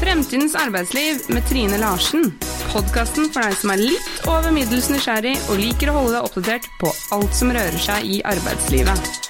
Fremtidens 0.00 0.56
arbeidsliv 0.60 1.28
med 1.32 1.46
Trine 1.48 1.80
Larsen. 1.82 2.30
Podkasten 2.72 3.30
for 3.32 3.44
deg 3.44 3.56
som 3.60 3.72
er 3.74 3.84
litt 3.84 4.26
over 4.28 4.52
middels 4.54 4.90
nysgjerrig 4.92 5.36
og 5.50 5.62
liker 5.62 5.92
å 5.92 6.00
holde 6.00 6.16
deg 6.16 6.28
oppdatert 6.30 6.68
på 6.80 6.92
alt 7.16 7.36
som 7.36 7.54
rører 7.54 7.80
seg 7.80 8.10
i 8.16 8.20
arbeidslivet. 8.34 9.25